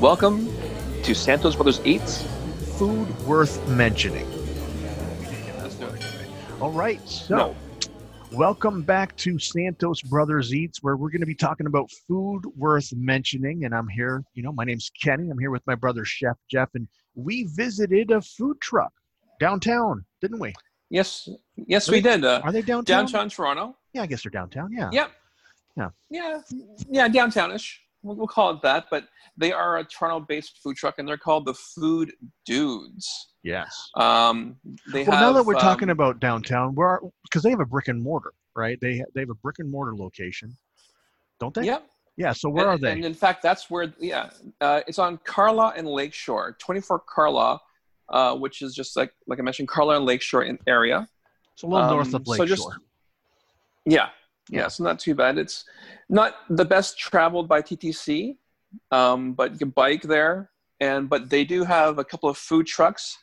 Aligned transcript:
Welcome 0.00 0.48
to 1.02 1.14
Santos 1.14 1.54
Brothers 1.56 1.80
Eats. 1.84 2.22
Food 2.78 3.08
worth 3.26 3.66
mentioning. 3.68 4.26
All 6.60 6.70
right, 6.70 7.00
so 7.08 7.36
No. 7.36 7.56
welcome 8.32 8.82
back 8.82 9.16
to 9.18 9.38
Santos 9.38 10.02
Brothers 10.02 10.54
Eats, 10.54 10.82
where 10.82 10.96
we're 10.96 11.10
going 11.10 11.20
to 11.20 11.26
be 11.26 11.34
talking 11.34 11.66
about 11.66 11.90
food 12.06 12.42
worth 12.56 12.92
mentioning. 12.94 13.64
And 13.64 13.74
I'm 13.74 13.88
here, 13.88 14.22
you 14.34 14.42
know, 14.42 14.52
my 14.52 14.64
name's 14.64 14.90
Kenny. 15.02 15.30
I'm 15.30 15.38
here 15.38 15.50
with 15.50 15.66
my 15.66 15.74
brother 15.74 16.04
Chef 16.04 16.36
Jeff, 16.50 16.68
and 16.74 16.86
we 17.14 17.44
visited 17.54 18.10
a 18.10 18.20
food 18.20 18.60
truck 18.60 18.92
downtown, 19.40 20.04
didn't 20.20 20.38
we? 20.40 20.54
Yes, 20.90 21.28
yes, 21.56 21.90
we 21.90 22.00
did. 22.00 22.24
Uh, 22.24 22.40
Are 22.44 22.52
they 22.52 22.62
downtown? 22.62 23.04
downtown 23.06 23.28
Toronto. 23.30 23.76
Yeah, 23.92 24.02
I 24.02 24.06
guess 24.06 24.22
they're 24.22 24.30
downtown. 24.30 24.70
Yeah. 24.72 24.90
Yep. 24.92 25.10
Yeah. 25.76 25.88
Yeah. 26.10 26.40
Yeah. 26.90 27.08
Downtownish. 27.08 27.74
We'll, 28.02 28.16
we'll 28.16 28.26
call 28.26 28.50
it 28.50 28.62
that. 28.62 28.86
But 28.90 29.08
they 29.36 29.52
are 29.52 29.78
a 29.78 29.84
Toronto-based 29.84 30.58
food 30.62 30.76
truck, 30.76 30.96
and 30.98 31.08
they're 31.08 31.16
called 31.16 31.44
the 31.46 31.54
Food 31.54 32.12
Dudes. 32.44 33.08
Yes. 33.42 33.90
Um, 33.96 34.56
they 34.92 35.04
Well, 35.04 35.16
have. 35.16 35.20
now 35.20 35.32
that 35.32 35.44
we're 35.44 35.54
talking 35.54 35.88
um, 35.88 35.92
about 35.92 36.20
downtown, 36.20 36.74
where 36.74 37.00
because 37.24 37.42
they 37.42 37.50
have 37.50 37.60
a 37.60 37.66
brick 37.66 37.88
and 37.88 38.02
mortar, 38.02 38.32
right? 38.54 38.78
They 38.80 39.02
they 39.14 39.20
have 39.20 39.30
a 39.30 39.34
brick 39.34 39.56
and 39.58 39.70
mortar 39.70 39.94
location, 39.96 40.56
don't 41.40 41.54
they? 41.54 41.64
Yep. 41.64 41.86
Yeah. 42.16 42.32
So 42.32 42.48
where 42.48 42.68
and, 42.68 42.74
are 42.74 42.78
they? 42.78 42.92
And 42.92 43.04
in 43.04 43.14
fact, 43.14 43.42
that's 43.42 43.70
where. 43.70 43.92
Yeah, 44.00 44.30
uh, 44.60 44.80
it's 44.86 44.98
on 44.98 45.18
Carlaw 45.18 45.72
and 45.76 45.86
Lakeshore, 45.86 46.56
24 46.58 47.02
Carlaw, 47.08 47.58
uh, 48.08 48.34
which 48.36 48.62
is 48.62 48.74
just 48.74 48.96
like 48.96 49.12
like 49.26 49.38
I 49.38 49.42
mentioned, 49.42 49.68
Carlaw 49.68 49.96
and 49.96 50.04
Lakeshore 50.04 50.44
in 50.44 50.58
area. 50.66 51.06
it's 51.52 51.62
a 51.62 51.66
little 51.66 51.88
north 51.88 52.08
um, 52.08 52.20
of 52.20 52.26
so 52.26 52.32
Lakeshore. 52.32 52.46
just- 52.46 52.68
Yeah, 53.84 54.08
yeah, 54.50 54.68
so 54.68 54.84
not 54.84 54.98
too 54.98 55.14
bad. 55.14 55.38
It's 55.38 55.64
not 56.08 56.36
the 56.50 56.64
best 56.64 56.98
traveled 56.98 57.48
by 57.48 57.62
TTC, 57.62 58.36
um, 58.90 59.32
but 59.32 59.52
you 59.52 59.58
can 59.58 59.70
bike 59.70 60.02
there. 60.02 60.50
And 60.80 61.08
but 61.08 61.30
they 61.30 61.44
do 61.44 61.64
have 61.64 61.98
a 61.98 62.04
couple 62.04 62.28
of 62.28 62.36
food 62.36 62.66
trucks 62.66 63.16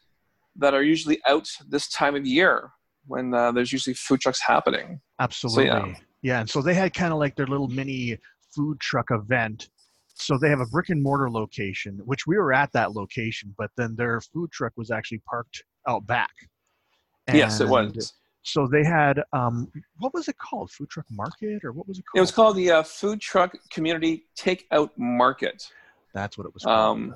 that 0.56 0.74
are 0.74 0.84
usually 0.84 1.20
out 1.28 1.48
this 1.68 1.88
time 1.90 2.16
of 2.16 2.26
year 2.26 2.72
when 3.08 3.34
uh, 3.34 3.52
there's 3.52 3.72
usually 3.72 3.94
food 3.94 4.22
trucks 4.22 4.42
happening. 4.42 5.00
Absolutely. 5.20 5.66
yeah. 5.66 5.94
yeah. 6.22 6.40
And 6.42 6.50
so 6.50 6.62
they 6.62 6.74
had 6.74 6.94
kind 6.94 7.14
of 7.14 7.20
like 7.20 7.36
their 7.36 7.48
little 7.48 7.68
mini 7.68 8.18
food 8.56 8.80
truck 8.80 9.08
event. 9.12 9.70
So 10.16 10.38
they 10.38 10.50
have 10.50 10.60
a 10.60 10.66
brick 10.68 10.90
and 10.90 11.02
mortar 11.02 11.30
location, 11.30 12.00
which 12.06 12.28
we 12.28 12.38
were 12.38 12.54
at 12.54 12.72
that 12.74 12.94
location, 12.94 13.54
but 13.58 13.72
then 13.78 13.96
their 13.96 14.22
food 14.22 14.52
truck 14.52 14.74
was 14.78 14.92
actually 14.92 15.22
parked 15.30 15.64
out 15.88 16.06
back. 16.06 16.32
yes, 17.32 17.60
it 17.60 17.68
was. 17.68 18.14
So 18.44 18.68
they 18.68 18.84
had 18.84 19.24
um, 19.32 19.72
what 20.00 20.14
was 20.14 20.28
it 20.28 20.38
called? 20.38 20.70
Food 20.72 20.90
truck 20.90 21.06
market 21.10 21.64
or 21.64 21.72
what 21.72 21.88
was 21.88 21.98
it 22.00 22.04
called? 22.06 22.18
It 22.18 22.22
was 22.22 22.32
called 22.32 22.56
the 22.58 22.72
uh, 22.72 22.84
Food 22.84 23.22
Truck 23.22 23.56
Community 23.70 24.26
Takeout 24.38 24.90
Market. 24.98 25.70
That's 26.14 26.38
what 26.38 26.46
it 26.46 26.54
was 26.54 26.64
called. 26.64 26.98
Um, 26.98 27.16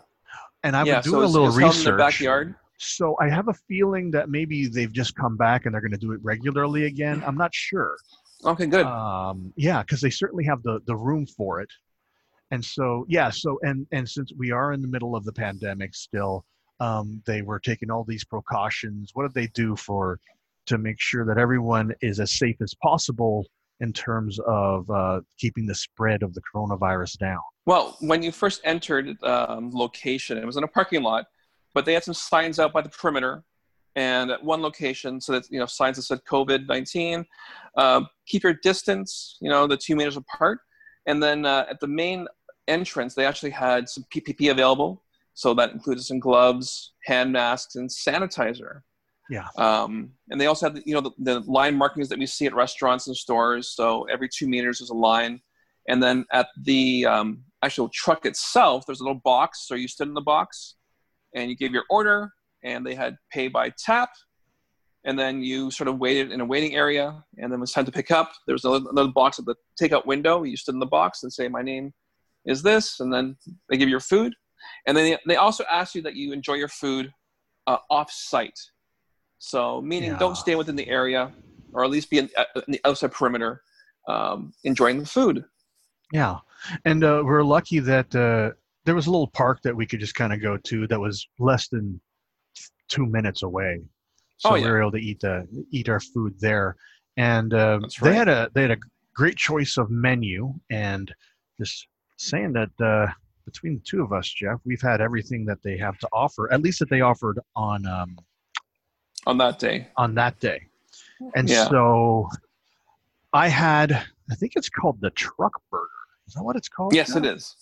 and 0.64 0.76
I've 0.76 0.88
yeah, 0.88 0.96
been 0.96 1.04
so 1.04 1.12
doing 1.12 1.24
it's, 1.26 1.36
a 1.36 1.40
little 1.40 1.56
research. 1.56 1.80
in 1.80 1.84
their 1.84 1.98
backyard. 1.98 2.56
So 2.78 3.16
I 3.20 3.30
have 3.30 3.50
a 3.50 3.54
feeling 3.54 4.12
that 4.12 4.30
maybe 4.30 4.68
they've 4.68 4.92
just 4.92 5.16
come 5.16 5.36
back 5.36 5.66
and 5.66 5.74
they're 5.74 5.82
going 5.82 5.92
to 5.92 5.98
do 5.98 6.14
it 6.14 6.20
regularly 6.24 6.86
again. 6.86 7.24
I'm 7.26 7.36
not 7.36 7.54
sure. 7.54 7.98
Okay, 8.46 8.68
good. 8.68 8.86
Um, 8.86 9.52
yeah, 9.58 9.82
because 9.82 10.00
they 10.00 10.10
certainly 10.10 10.46
have 10.46 10.64
the 10.64 10.80
the 10.86 10.96
room 10.96 11.26
for 11.26 11.60
it. 11.60 11.70
And 12.52 12.64
so 12.64 13.06
yeah, 13.10 13.30
so 13.30 13.60
and 13.64 13.86
and 13.92 14.08
since 14.08 14.32
we 14.38 14.52
are 14.52 14.72
in 14.72 14.82
the 14.82 14.88
middle 14.88 15.16
of 15.16 15.26
the 15.26 15.34
pandemic 15.34 15.94
still, 15.96 16.46
um, 16.80 17.22
they 17.26 17.42
were 17.42 17.60
taking 17.60 17.92
all 17.92 18.04
these 18.04 18.24
precautions. 18.24 19.12
What 19.14 19.24
did 19.24 19.34
they 19.34 19.48
do 19.48 19.76
for 19.76 20.20
to 20.68 20.78
make 20.78 21.00
sure 21.00 21.26
that 21.26 21.38
everyone 21.38 21.94
is 22.02 22.20
as 22.20 22.32
safe 22.32 22.58
as 22.62 22.74
possible 22.82 23.46
in 23.80 23.94
terms 23.94 24.40
of 24.48 24.90
uh, 24.90 25.22
keeping 25.38 25.66
the 25.66 25.76
spread 25.76 26.24
of 26.24 26.34
the 26.34 26.42
coronavirus 26.54 27.18
down? 27.18 27.40
Well, 27.66 27.98
when 28.00 28.24
you 28.24 28.32
first 28.32 28.62
entered 28.64 29.22
um, 29.24 29.72
location, 29.74 30.38
it 30.38 30.46
was 30.46 30.58
in 30.58 30.64
a 30.64 30.68
parking 30.68 31.04
lot, 31.04 31.26
but 31.74 31.86
they 31.86 31.94
had 31.94 32.04
some 32.04 32.14
signs 32.14 32.60
out 32.60 32.74
by 32.74 32.82
the 32.82 32.90
perimeter, 32.90 33.44
and 33.96 34.32
at 34.32 34.44
one 34.44 34.62
location, 34.62 35.20
so 35.20 35.34
that 35.34 35.50
you 35.50 35.60
know 35.60 35.66
signs 35.66 35.98
that 35.98 36.04
said 36.04 36.20
COVID 36.30 36.68
nineteen, 36.68 37.26
uh, 37.76 38.02
keep 38.28 38.44
your 38.44 38.54
distance, 38.64 39.38
you 39.42 39.50
know, 39.50 39.68
the 39.68 39.78
two 39.78 39.96
meters 39.96 40.18
apart, 40.18 40.60
and 41.06 41.22
then 41.22 41.46
uh, 41.46 41.66
at 41.70 41.80
the 41.80 41.88
main 41.88 42.28
entrance, 42.68 43.16
they 43.16 43.26
actually 43.26 43.52
had 43.52 43.88
some 43.90 44.06
PPE 44.14 44.52
available, 44.52 45.04
so 45.34 45.54
that 45.54 45.72
included 45.72 46.04
some 46.04 46.20
gloves, 46.20 46.94
hand 47.06 47.32
masks, 47.32 47.76
and 47.76 47.90
sanitizer. 47.90 48.82
Yeah. 49.30 49.48
Um, 49.58 50.12
and 50.30 50.40
they 50.40 50.46
also 50.46 50.70
had, 50.70 50.82
you 50.86 50.94
know, 50.94 51.02
the, 51.02 51.12
the 51.20 51.40
line 51.42 51.76
markings 51.76 52.10
that 52.10 52.20
we 52.20 52.26
see 52.26 52.46
at 52.46 52.56
restaurants 52.56 53.08
and 53.08 53.16
stores. 53.16 53.70
So 53.76 54.04
every 54.04 54.30
two 54.30 54.48
meters 54.48 54.82
is 54.82 54.90
a 54.90 54.96
line. 54.96 55.42
And 55.88 56.02
then 56.02 56.26
at 56.32 56.48
the 56.64 57.06
um, 57.06 57.44
actual 57.64 57.90
truck 57.94 58.26
itself, 58.26 58.86
there's 58.86 59.00
a 59.00 59.04
little 59.04 59.22
box. 59.24 59.68
So 59.68 59.76
you 59.76 59.88
stood 59.88 60.08
in 60.08 60.14
the 60.14 60.22
box 60.22 60.76
and 61.34 61.50
you 61.50 61.56
gave 61.56 61.74
your 61.74 61.84
order, 61.90 62.32
and 62.64 62.86
they 62.86 62.96
had 62.96 63.16
pay 63.32 63.48
by 63.48 63.72
tap. 63.78 64.10
And 65.06 65.18
then 65.18 65.42
you 65.42 65.72
sort 65.72 65.88
of 65.88 66.00
waited 66.00 66.32
in 66.32 66.42
a 66.42 66.46
waiting 66.46 66.76
area, 66.76 67.24
and 67.38 67.52
then 67.52 67.60
it 67.60 67.62
was 67.62 67.72
time 67.72 67.86
to 67.86 67.92
pick 67.92 68.12
up. 68.12 68.32
There 68.46 68.54
was 68.54 68.66
another, 68.66 69.08
box 69.10 69.40
at 69.40 69.46
the 69.46 69.56
takeout 69.82 70.06
window. 70.06 70.44
You 70.44 70.58
stood 70.58 70.74
in 70.74 70.80
the 70.80 70.86
box 70.86 71.24
and 71.24 71.32
say, 71.32 71.48
"My 71.48 71.62
name 71.62 71.94
is 72.46 72.62
this," 72.62 73.00
and 73.00 73.14
then 73.14 73.38
they 73.70 73.78
give 73.78 73.88
you 73.88 73.94
your 73.94 74.02
food. 74.02 74.34
And 74.86 74.98
then 74.98 75.18
they, 75.26 75.36
also 75.36 75.64
ask 75.72 75.96
you 75.96 76.02
that 76.02 76.16
you 76.16 76.34
enjoy 76.34 76.56
your 76.56 76.68
food 76.68 77.14
uh, 77.68 77.78
off-site. 77.90 78.60
So, 79.40 79.82
meaning 79.82 80.12
Yeah. 80.12 80.18
don't 80.18 80.36
stay 80.38 80.56
within 80.56 80.76
the 80.76 80.88
area, 80.88 81.32
or 81.74 81.84
at 81.84 81.90
least 81.90 82.10
be 82.10 82.20
in, 82.20 82.30
uh, 82.38 82.46
in 82.56 82.74
the 82.74 82.82
outside 82.86 83.12
perimeter, 83.12 83.62
um, 84.08 84.54
enjoying 84.64 85.00
the 85.00 85.06
food. 85.06 85.46
Yeah, 86.12 86.40
and 86.86 87.04
uh, 87.04 87.22
we're 87.26 87.44
lucky 87.44 87.80
that 87.80 88.16
uh, 88.16 88.52
there 88.86 88.96
was 88.96 89.08
a 89.08 89.12
little 89.12 89.28
park 89.28 89.62
that 89.64 89.76
we 89.76 89.86
could 89.86 90.00
just 90.00 90.16
kind 90.16 90.34
of 90.34 90.42
go 90.42 90.58
to 90.58 90.88
that 90.88 91.00
was 91.00 91.28
less 91.40 91.68
than 91.68 92.00
two 92.88 93.06
minutes 93.06 93.44
away. 93.44 93.82
So 94.38 94.52
Oh, 94.52 94.54
we 94.54 94.62
yeah. 94.62 94.68
were 94.68 94.82
able 94.82 94.92
to 94.92 94.98
eat 94.98 95.20
the 95.20 95.48
eat 95.72 95.90
our 95.90 96.00
food 96.00 96.40
there, 96.40 96.76
and 97.18 97.54
uh, 97.54 97.80
That's 97.82 98.00
they 98.00 98.16
had 98.16 98.30
a 98.30 98.50
they 98.54 98.62
had 98.62 98.72
a 98.72 98.78
great 99.14 99.36
choice 99.36 99.78
of 99.78 99.90
menu, 99.90 100.54
and 100.70 101.14
just 101.60 101.88
saying 102.18 102.54
that 102.54 102.70
uh, 102.80 103.12
between 103.46 103.76
the 103.76 103.82
two 103.82 104.02
of 104.04 104.14
us, 104.14 104.30
Jeff, 104.30 104.60
we've 104.64 104.82
had 104.82 105.02
everything 105.02 105.44
that 105.46 105.62
they 105.64 105.78
have 105.78 105.98
to 106.00 106.08
offer, 106.14 106.52
at 106.54 106.62
least 106.62 106.80
that 106.80 106.90
they 106.90 107.02
offered 107.02 107.40
on 107.56 107.86
um, 107.88 108.18
on 109.28 109.38
that 109.38 109.60
day. 109.60 109.88
on 109.98 110.16
that 110.16 110.40
day. 110.40 110.68
And 111.36 111.50
Yeah. 111.50 111.68
so 111.68 112.30
I 113.34 113.50
had, 113.50 113.92
I 114.32 114.36
think 114.36 114.54
it's 114.56 114.70
called 114.70 115.00
the 115.02 115.10
truck 115.12 115.62
burger. 115.70 115.90
Is 116.28 116.34
that 116.34 116.44
what 116.44 116.56
it's 116.56 116.70
called? 116.70 116.94
Yes, 116.96 117.16
it 117.16 117.26
is. 117.26 117.56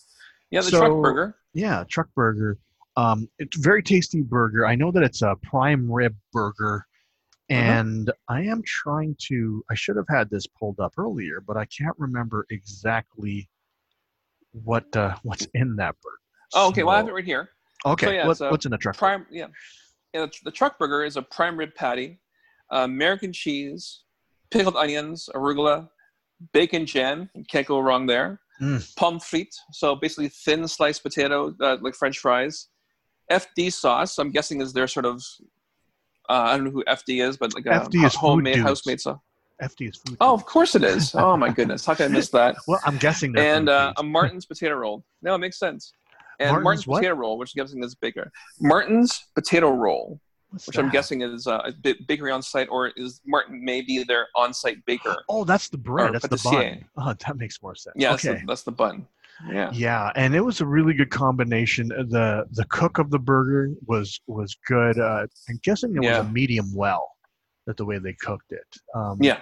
Yeah, 0.51 0.61
the 0.61 0.69
So- 0.69 0.79
truck 0.79 1.01
burger. 1.01 1.35
Yeah, 1.53 1.83
truck 1.89 2.07
burger. 2.15 2.57
Um, 2.97 3.27
it's 3.39 3.57
a 3.57 3.61
very 3.61 3.81
tasty 3.83 4.21
burger. 4.21 4.65
I 4.65 4.75
know 4.75 4.91
that 4.91 5.03
it's 5.03 5.21
a 5.21 5.35
prime 5.43 5.91
rib 5.91 6.15
burger, 6.31 6.85
Uh-huh. 7.49 7.59
and 7.59 8.11
I 8.29 8.41
am 8.43 8.61
trying 8.63 9.15
to. 9.27 9.65
I 9.69 9.75
should 9.75 9.97
have 9.97 10.07
had 10.07 10.29
this 10.29 10.47
pulled 10.47 10.79
up 10.79 10.93
earlier, 10.97 11.41
but 11.41 11.57
I 11.57 11.65
can't 11.65 11.97
remember 11.97 12.45
exactly 12.51 13.49
what 14.51 14.95
uh, 14.95 15.15
what's 15.23 15.45
in 15.55 15.75
that 15.77 15.95
burger. 16.01 16.15
Oh, 16.53 16.69
okay. 16.69 16.83
Well, 16.83 16.93
I 16.95 16.97
have 16.99 17.07
it 17.09 17.13
right 17.13 17.25
here. 17.25 17.49
Okay, 17.85 18.05
so 18.07 18.11
yeah, 18.11 18.27
what- 18.27 18.39
what's 18.51 18.65
in 18.65 18.71
the 18.71 18.77
truck? 18.77 18.95
Prime, 18.97 19.25
yeah. 19.29 19.47
yeah 19.47 19.51
the, 20.21 20.31
the 20.43 20.51
truck 20.51 20.79
burger 20.79 21.03
is 21.03 21.17
a 21.17 21.21
prime 21.21 21.57
rib 21.57 21.73
patty, 21.75 22.19
uh, 22.73 22.79
American 22.79 23.33
cheese, 23.33 24.03
pickled 24.51 24.75
onions, 24.75 25.29
arugula, 25.35 25.89
bacon 26.53 26.85
jam. 26.85 27.29
You 27.35 27.43
can't 27.49 27.67
go 27.67 27.79
wrong 27.79 28.05
there. 28.05 28.39
Mm. 28.61 28.95
Pomme 28.95 29.19
frites, 29.19 29.55
so 29.71 29.95
basically 29.95 30.29
thin 30.29 30.67
sliced 30.67 31.03
potato, 31.03 31.53
uh, 31.61 31.77
like 31.81 31.93
French 31.93 32.19
fries. 32.19 32.69
FD 33.31 33.73
sauce, 33.73 34.17
I'm 34.17 34.31
guessing 34.31 34.61
is 34.61 34.71
their 34.71 34.87
sort 34.87 35.05
of. 35.05 35.21
Uh, 36.29 36.33
I 36.33 36.55
don't 36.55 36.65
know 36.65 36.71
who 36.71 36.83
FD 36.85 37.27
is, 37.27 37.37
but 37.37 37.53
like 37.53 37.65
a 37.65 37.69
FD 37.69 38.05
is 38.05 38.15
homemade, 38.15 38.57
house-made 38.57 39.01
sauce. 39.01 39.19
FD 39.61 39.89
is 39.89 39.97
food. 39.97 40.17
Oh, 40.21 40.33
of 40.33 40.45
course 40.45 40.75
it 40.75 40.83
is. 40.83 41.13
Oh 41.15 41.35
my 41.37 41.49
goodness, 41.49 41.85
how 41.85 41.95
could 41.95 42.05
I 42.05 42.07
miss 42.09 42.29
that? 42.29 42.55
well, 42.67 42.79
I'm 42.85 42.97
guessing 42.97 43.31
that. 43.33 43.41
and 43.45 43.69
uh, 43.69 43.93
a 43.97 44.03
Martin's 44.03 44.45
potato 44.45 44.75
roll. 44.75 45.05
No, 45.21 45.35
it 45.35 45.39
makes 45.39 45.59
sense. 45.59 45.93
And 46.39 46.51
Martin's 46.51 46.85
Martin's, 46.85 46.85
potato 46.87 47.15
roll, 47.15 47.37
which 47.37 47.53
I'm 47.55 47.63
guessing 47.63 47.83
is 47.83 47.95
bigger. 47.95 48.31
Martin's 48.59 49.25
potato 49.35 49.71
roll, 49.71 50.19
What's 50.49 50.67
which 50.67 50.77
I'm 50.77 50.89
guessing 50.89 51.21
is 51.21 51.47
uh, 51.47 51.61
a 51.65 51.71
bit 51.71 52.07
bakery 52.07 52.31
on 52.31 52.41
site, 52.41 52.67
or 52.69 52.87
is 52.95 53.21
Martin 53.25 53.63
maybe 53.63 54.03
their 54.03 54.27
on-site 54.35 54.85
baker? 54.85 55.15
Oh, 55.27 55.43
that's 55.43 55.69
the 55.69 55.77
bread. 55.77 56.13
That's 56.13 56.27
the 56.27 56.41
bun. 56.49 56.85
Oh, 56.97 57.13
that 57.25 57.37
makes 57.37 57.61
more 57.61 57.75
sense. 57.75 57.95
Yeah, 57.97 58.11
that's, 58.11 58.25
Okay. 58.25 58.39
the, 58.39 58.45
that's 58.47 58.63
the 58.63 58.71
bun. 58.71 59.07
Yeah. 59.51 59.69
Yeah, 59.73 60.11
and 60.15 60.33
it 60.33 60.39
was 60.39 60.61
a 60.61 60.65
really 60.65 60.93
good 60.93 61.09
combination. 61.09 61.89
the 61.89 62.45
The 62.51 62.63
cook 62.65 62.99
of 62.99 63.09
the 63.11 63.19
burger 63.19 63.73
was 63.85 64.21
was 64.27 64.55
good. 64.65 64.97
Uh, 64.97 65.27
I'm 65.49 65.59
guessing 65.63 65.93
it 65.95 65.99
was 65.99 66.17
a 66.19 66.23
medium 66.23 66.73
well, 66.73 67.11
that 67.67 67.75
the 67.75 67.83
way 67.83 67.97
they 67.99 68.13
cooked 68.13 68.51
it. 68.51 68.67
Um, 68.93 69.17
Yeah. 69.21 69.39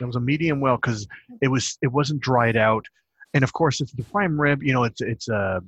it 0.00 0.04
was 0.06 0.16
a 0.16 0.20
medium 0.20 0.60
well 0.60 0.76
because 0.76 1.06
it 1.42 1.48
was 1.48 1.76
it 1.82 1.88
wasn't 1.88 2.20
dried 2.20 2.56
out, 2.56 2.86
and 3.34 3.44
of 3.44 3.52
course 3.52 3.82
it's 3.82 3.92
the 3.92 4.04
prime 4.04 4.40
rib. 4.40 4.62
You 4.62 4.72
know, 4.72 4.84
it's 4.84 5.02
it's 5.02 5.28
a 5.28 5.60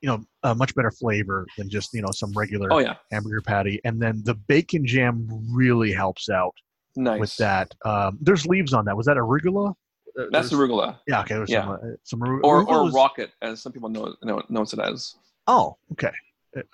you 0.00 0.08
know 0.08 0.22
a 0.44 0.54
much 0.54 0.74
better 0.74 0.90
flavor 0.90 1.46
than 1.56 1.68
just 1.68 1.92
you 1.92 2.02
know 2.02 2.10
some 2.12 2.32
regular 2.32 2.72
Oh 2.72 2.78
yeah. 2.78 2.94
hamburger 3.10 3.40
patty. 3.42 3.80
And 3.84 4.00
then 4.00 4.22
the 4.24 4.34
bacon 4.34 4.86
jam 4.86 5.26
really 5.52 5.92
helps 5.92 6.28
out 6.28 6.54
Nice. 6.96 7.20
with 7.20 7.36
that. 7.36 7.72
Um, 7.84 8.18
there's 8.20 8.46
leaves 8.46 8.72
on 8.72 8.84
that. 8.86 8.96
Was 8.96 9.06
that 9.06 9.16
arugula? 9.16 9.70
Uh, 10.18 10.24
That's 10.32 10.50
there's- 10.50 10.52
arugula, 10.52 10.98
Yeah, 11.06 11.20
okay. 11.20 11.34
There's 11.36 11.50
Yeah. 11.50 11.62
some, 11.62 11.70
uh, 11.72 11.78
some 12.04 12.22
aru- 12.22 12.40
or 12.42 12.64
arugula 12.64 12.84
or 12.84 12.88
is- 12.88 12.94
rocket, 12.94 13.30
as 13.42 13.62
some 13.62 13.72
people 13.72 13.88
know 13.88 14.14
know 14.22 14.42
knows 14.48 14.72
it 14.72 14.80
as. 14.80 15.14
Oh, 15.46 15.76
okay. 15.92 16.12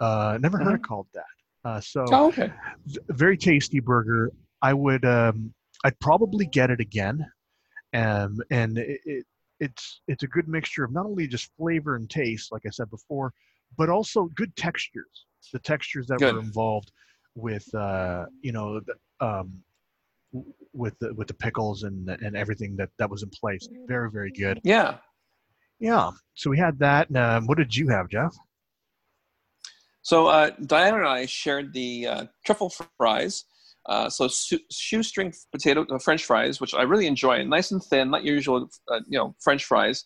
Uh, 0.00 0.38
never 0.40 0.58
heard 0.58 0.74
Mhm. 0.74 0.76
it 0.76 0.82
called 0.84 1.06
that. 1.14 1.24
Uh, 1.64 1.80
so 1.80 2.04
Oh, 2.12 2.28
okay. 2.28 2.52
very 3.08 3.36
tasty 3.36 3.80
burger. 3.80 4.30
I 4.62 4.72
would 4.72 5.04
um, 5.04 5.52
I'd 5.84 5.98
probably 6.00 6.46
get 6.46 6.70
it 6.70 6.80
again, 6.80 7.26
um, 7.92 8.38
and 8.50 8.78
it, 8.78 9.00
it, 9.04 9.26
it's 9.64 10.02
it's 10.08 10.22
a 10.22 10.26
good 10.26 10.48
mixture 10.48 10.84
of 10.84 10.92
not 10.92 11.06
only 11.06 11.26
just 11.26 11.50
flavor 11.56 11.96
and 11.96 12.08
taste, 12.08 12.52
like 12.52 12.62
I 12.66 12.70
said 12.70 12.90
before, 12.90 13.32
but 13.78 13.88
also 13.88 14.30
good 14.34 14.54
textures. 14.56 15.26
The 15.52 15.58
textures 15.58 16.06
that 16.08 16.18
Good. 16.18 16.34
were 16.34 16.40
involved 16.40 16.90
with 17.34 17.66
uh, 17.74 18.24
you 18.40 18.52
know 18.52 18.80
the, 18.80 18.94
um, 19.26 19.52
with 20.72 20.98
the 21.00 21.14
with 21.14 21.28
the 21.28 21.34
pickles 21.34 21.82
and 21.82 22.08
and 22.08 22.36
everything 22.36 22.76
that 22.76 22.90
that 22.98 23.10
was 23.10 23.22
in 23.22 23.30
place. 23.30 23.68
Very 23.86 24.10
very 24.10 24.30
good. 24.30 24.60
Yeah. 24.64 24.98
Yeah. 25.80 26.10
So 26.34 26.50
we 26.50 26.58
had 26.58 26.78
that. 26.78 27.08
And, 27.08 27.18
um, 27.18 27.46
what 27.46 27.58
did 27.58 27.74
you 27.74 27.88
have, 27.88 28.08
Jeff? 28.08 28.34
So 30.02 30.26
uh, 30.26 30.50
Diana 30.66 30.98
and 30.98 31.06
I 31.06 31.26
shared 31.26 31.72
the 31.72 32.06
uh, 32.06 32.24
truffle 32.44 32.72
fries. 32.98 33.44
Uh, 33.86 34.08
so 34.08 34.28
su- 34.28 34.58
shoestring 34.70 35.32
potato 35.52 35.84
uh, 35.90 35.98
French 35.98 36.24
fries, 36.24 36.60
which 36.60 36.74
I 36.74 36.82
really 36.82 37.06
enjoy, 37.06 37.44
nice 37.44 37.70
and 37.70 37.82
thin, 37.82 38.10
not 38.10 38.24
your 38.24 38.34
usual, 38.34 38.68
uh, 38.90 39.00
you 39.08 39.18
know, 39.18 39.34
French 39.42 39.64
fries. 39.64 40.04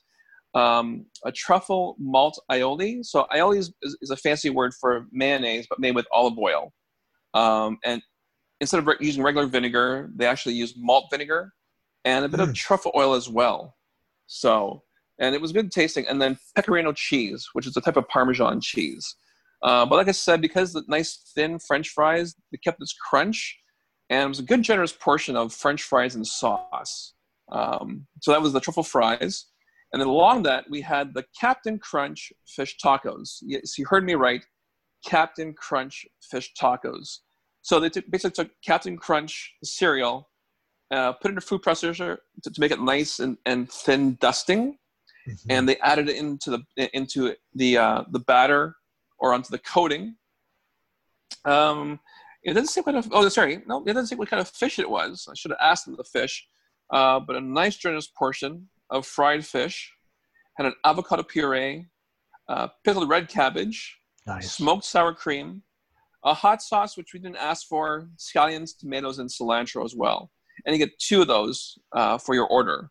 Um, 0.54 1.06
a 1.24 1.30
truffle 1.30 1.94
malt 1.98 2.40
aioli. 2.50 3.04
So 3.04 3.26
aioli 3.32 3.58
is, 3.58 3.72
is, 3.82 3.96
is 4.00 4.10
a 4.10 4.16
fancy 4.16 4.50
word 4.50 4.72
for 4.80 5.06
mayonnaise, 5.12 5.66
but 5.68 5.78
made 5.78 5.94
with 5.94 6.06
olive 6.12 6.38
oil. 6.38 6.72
Um, 7.34 7.78
and 7.84 8.02
instead 8.60 8.78
of 8.80 8.86
re- 8.86 8.96
using 8.98 9.22
regular 9.22 9.46
vinegar, 9.46 10.10
they 10.16 10.26
actually 10.26 10.54
use 10.54 10.74
malt 10.76 11.04
vinegar 11.12 11.52
and 12.04 12.24
a 12.24 12.28
bit 12.28 12.40
of 12.40 12.48
Mm. 12.48 12.54
truffle 12.54 12.92
oil 12.96 13.14
as 13.14 13.28
well. 13.28 13.76
So, 14.26 14.82
and 15.20 15.34
it 15.34 15.40
was 15.40 15.52
good 15.52 15.70
tasting. 15.70 16.06
And 16.08 16.20
then 16.20 16.38
pecorino 16.56 16.92
cheese, 16.92 17.46
which 17.52 17.66
is 17.66 17.76
a 17.76 17.80
type 17.80 17.96
of 17.96 18.08
Parmesan 18.08 18.60
cheese. 18.60 19.14
Uh, 19.62 19.84
but 19.86 19.96
like 19.96 20.08
I 20.08 20.12
said, 20.12 20.40
because 20.40 20.72
the 20.72 20.82
nice 20.88 21.30
thin 21.34 21.58
French 21.58 21.90
fries, 21.90 22.34
they 22.50 22.58
kept 22.58 22.80
this 22.80 22.94
crunch, 22.94 23.58
and 24.10 24.24
it 24.24 24.28
was 24.28 24.38
a 24.38 24.44
good 24.44 24.62
generous 24.62 24.92
portion 24.92 25.36
of 25.36 25.52
French 25.52 25.82
fries 25.82 26.14
and 26.14 26.26
sauce. 26.26 27.14
Um, 27.50 28.06
so 28.20 28.30
that 28.30 28.42
was 28.42 28.52
the 28.52 28.60
truffle 28.60 28.82
fries, 28.82 29.46
and 29.92 30.00
then 30.00 30.08
along 30.08 30.42
that 30.44 30.64
we 30.68 30.80
had 30.80 31.14
the 31.14 31.24
Captain 31.38 31.78
Crunch 31.78 32.32
fish 32.46 32.76
tacos. 32.82 33.38
Yes, 33.42 33.78
you 33.78 33.86
heard 33.86 34.04
me 34.04 34.14
right, 34.14 34.44
Captain 35.04 35.54
Crunch 35.54 36.06
fish 36.30 36.52
tacos. 36.60 37.18
So 37.62 37.80
they 37.80 37.90
took, 37.90 38.10
basically 38.10 38.44
took 38.44 38.52
Captain 38.64 38.96
Crunch 38.96 39.54
cereal, 39.64 40.28
uh, 40.90 41.12
put 41.12 41.30
it 41.30 41.32
in 41.32 41.38
a 41.38 41.42
food 41.42 41.62
processor 41.62 42.16
to, 42.42 42.50
to 42.50 42.60
make 42.60 42.70
it 42.70 42.80
nice 42.80 43.18
and, 43.18 43.36
and 43.46 43.70
thin 43.70 44.16
dusting, 44.20 44.78
and 45.50 45.68
they 45.68 45.76
added 45.78 46.08
it 46.08 46.16
into 46.16 46.50
the 46.50 46.96
into 46.96 47.34
the 47.54 47.76
uh, 47.76 48.04
the 48.10 48.20
batter 48.20 48.74
or 49.18 49.34
onto 49.34 49.50
the 49.50 49.58
coating. 49.58 50.16
Um, 51.44 52.00
it 52.44 52.54
doesn't 52.54 52.68
say 52.68 52.80
what 52.80 52.92
kind 52.92 53.04
of 53.04 53.12
oh 53.12 53.28
sorry 53.28 53.62
no 53.66 53.82
it 53.82 53.92
doesn't 53.92 54.06
say 54.06 54.16
what 54.16 54.28
kind 54.28 54.40
of 54.40 54.48
fish 54.48 54.78
it 54.78 54.88
was. 54.88 55.26
I 55.30 55.34
should 55.34 55.50
have 55.50 55.60
asked 55.60 55.86
them 55.86 55.96
the 55.96 56.04
fish, 56.04 56.46
uh, 56.92 57.20
but 57.20 57.36
a 57.36 57.40
nice 57.40 57.76
generous 57.76 58.06
portion 58.06 58.68
of 58.90 59.06
fried 59.06 59.44
fish, 59.44 59.92
had 60.56 60.66
an 60.66 60.74
avocado 60.84 61.22
puree, 61.22 61.86
uh, 62.48 62.68
pickled 62.84 63.08
red 63.08 63.28
cabbage, 63.28 63.98
nice. 64.26 64.52
smoked 64.52 64.84
sour 64.84 65.12
cream, 65.12 65.62
a 66.24 66.34
hot 66.34 66.62
sauce 66.62 66.96
which 66.96 67.12
we 67.12 67.20
didn't 67.20 67.36
ask 67.36 67.66
for, 67.66 68.08
scallions, 68.16 68.76
tomatoes, 68.76 69.18
and 69.18 69.28
cilantro 69.28 69.84
as 69.84 69.94
well. 69.94 70.30
And 70.64 70.74
you 70.74 70.84
get 70.84 70.98
two 70.98 71.20
of 71.20 71.28
those 71.28 71.78
uh, 71.92 72.18
for 72.18 72.34
your 72.34 72.48
order. 72.48 72.90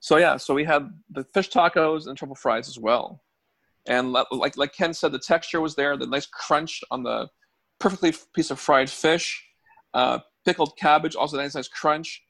So 0.00 0.16
yeah, 0.16 0.36
so 0.36 0.54
we 0.54 0.64
had 0.64 0.90
the 1.10 1.24
fish 1.34 1.50
tacos 1.50 2.06
and 2.06 2.16
truffle 2.16 2.36
fries 2.36 2.68
as 2.68 2.78
well. 2.78 3.22
And 3.86 4.12
like 4.12 4.56
like 4.56 4.74
Ken 4.74 4.92
said, 4.92 5.12
the 5.12 5.18
texture 5.18 5.60
was 5.60 5.74
there, 5.74 5.96
the 5.96 6.06
nice 6.06 6.26
crunch 6.26 6.82
on 6.90 7.02
the 7.02 7.28
perfectly 7.80 8.12
piece 8.34 8.50
of 8.50 8.58
fried 8.58 8.90
fish, 8.90 9.44
uh, 9.94 10.18
pickled 10.44 10.76
cabbage, 10.76 11.14
also 11.16 11.36
nice 11.36 11.54
nice 11.54 11.68
crunch. 11.68 12.22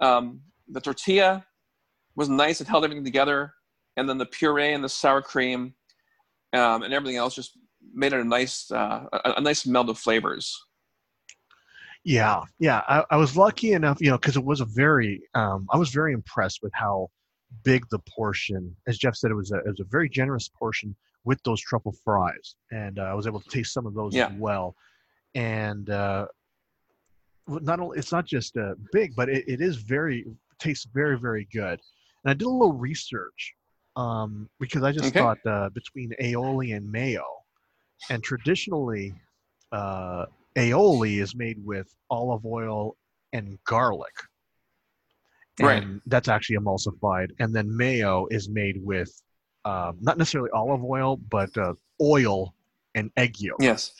Um, 0.00 0.40
the 0.68 0.80
tortilla 0.80 1.46
was 2.16 2.28
nice; 2.28 2.60
it 2.60 2.68
held 2.68 2.84
everything 2.84 3.04
together. 3.04 3.52
And 3.96 4.08
then 4.08 4.18
the 4.18 4.26
puree 4.26 4.72
and 4.72 4.82
the 4.82 4.88
sour 4.88 5.22
cream 5.22 5.74
um, 6.52 6.82
and 6.82 6.92
everything 6.92 7.16
else 7.16 7.34
just 7.34 7.58
made 7.92 8.12
it 8.12 8.20
a 8.20 8.24
nice 8.24 8.70
uh, 8.70 9.04
a, 9.12 9.34
a 9.36 9.40
nice 9.40 9.66
meld 9.66 9.90
of 9.90 9.98
flavors. 9.98 10.56
Yeah, 12.04 12.42
yeah. 12.58 12.82
I, 12.86 13.04
I 13.10 13.16
was 13.16 13.36
lucky 13.36 13.72
enough, 13.72 13.98
you 14.00 14.10
know, 14.10 14.18
because 14.18 14.36
it 14.36 14.44
was 14.44 14.60
a 14.60 14.66
very, 14.66 15.22
um, 15.34 15.66
I 15.72 15.78
was 15.78 15.88
very 15.88 16.12
impressed 16.12 16.60
with 16.62 16.72
how 16.74 17.08
big 17.62 17.88
the 17.90 17.98
portion. 18.00 18.76
As 18.86 18.98
Jeff 18.98 19.16
said, 19.16 19.30
it 19.30 19.34
was 19.34 19.52
a, 19.52 19.56
it 19.58 19.66
was 19.66 19.80
a 19.80 19.90
very 19.90 20.10
generous 20.10 20.48
portion 20.48 20.94
with 21.24 21.42
those 21.42 21.60
truffle 21.60 21.94
fries, 22.04 22.56
and 22.70 22.98
uh, 22.98 23.02
I 23.02 23.14
was 23.14 23.26
able 23.26 23.40
to 23.40 23.48
taste 23.48 23.72
some 23.72 23.86
of 23.86 23.94
those 23.94 24.14
Yeah. 24.14 24.26
as 24.26 24.32
well. 24.32 24.74
And 25.34 25.88
uh, 25.90 26.26
not 27.48 27.80
only 27.80 27.98
it's 27.98 28.12
not 28.12 28.26
just 28.26 28.56
uh, 28.56 28.74
big, 28.92 29.14
but 29.16 29.28
it, 29.28 29.44
it 29.48 29.60
is 29.60 29.76
very 29.76 30.24
tastes 30.58 30.86
very 30.94 31.18
very 31.18 31.48
good. 31.52 31.80
And 32.24 32.30
I 32.30 32.34
did 32.34 32.46
a 32.46 32.50
little 32.50 32.74
research 32.74 33.54
um, 33.96 34.48
because 34.60 34.82
I 34.82 34.92
just 34.92 35.06
Okay. 35.06 35.18
thought 35.18 35.38
uh, 35.46 35.68
between 35.70 36.12
aioli 36.20 36.76
and 36.76 36.90
mayo, 36.90 37.24
and 38.10 38.22
traditionally. 38.22 39.14
Uh, 39.72 40.26
aioli 40.56 41.20
is 41.20 41.34
made 41.34 41.58
with 41.64 41.92
olive 42.10 42.46
oil 42.46 42.96
and 43.32 43.58
garlic. 43.64 44.14
Right. 45.60 45.82
And 45.82 46.00
that's 46.06 46.28
actually 46.28 46.58
emulsified. 46.58 47.30
And 47.40 47.52
then 47.52 47.76
mayo 47.76 48.28
is 48.30 48.48
made 48.48 48.76
with 48.80 49.10
um, 49.64 49.96
not 50.00 50.18
necessarily 50.18 50.50
olive 50.52 50.84
oil, 50.84 51.16
but 51.16 51.56
uh, 51.56 51.74
oil 52.00 52.54
and 52.94 53.10
egg 53.16 53.40
yolk. 53.40 53.62
Yes, 53.62 53.94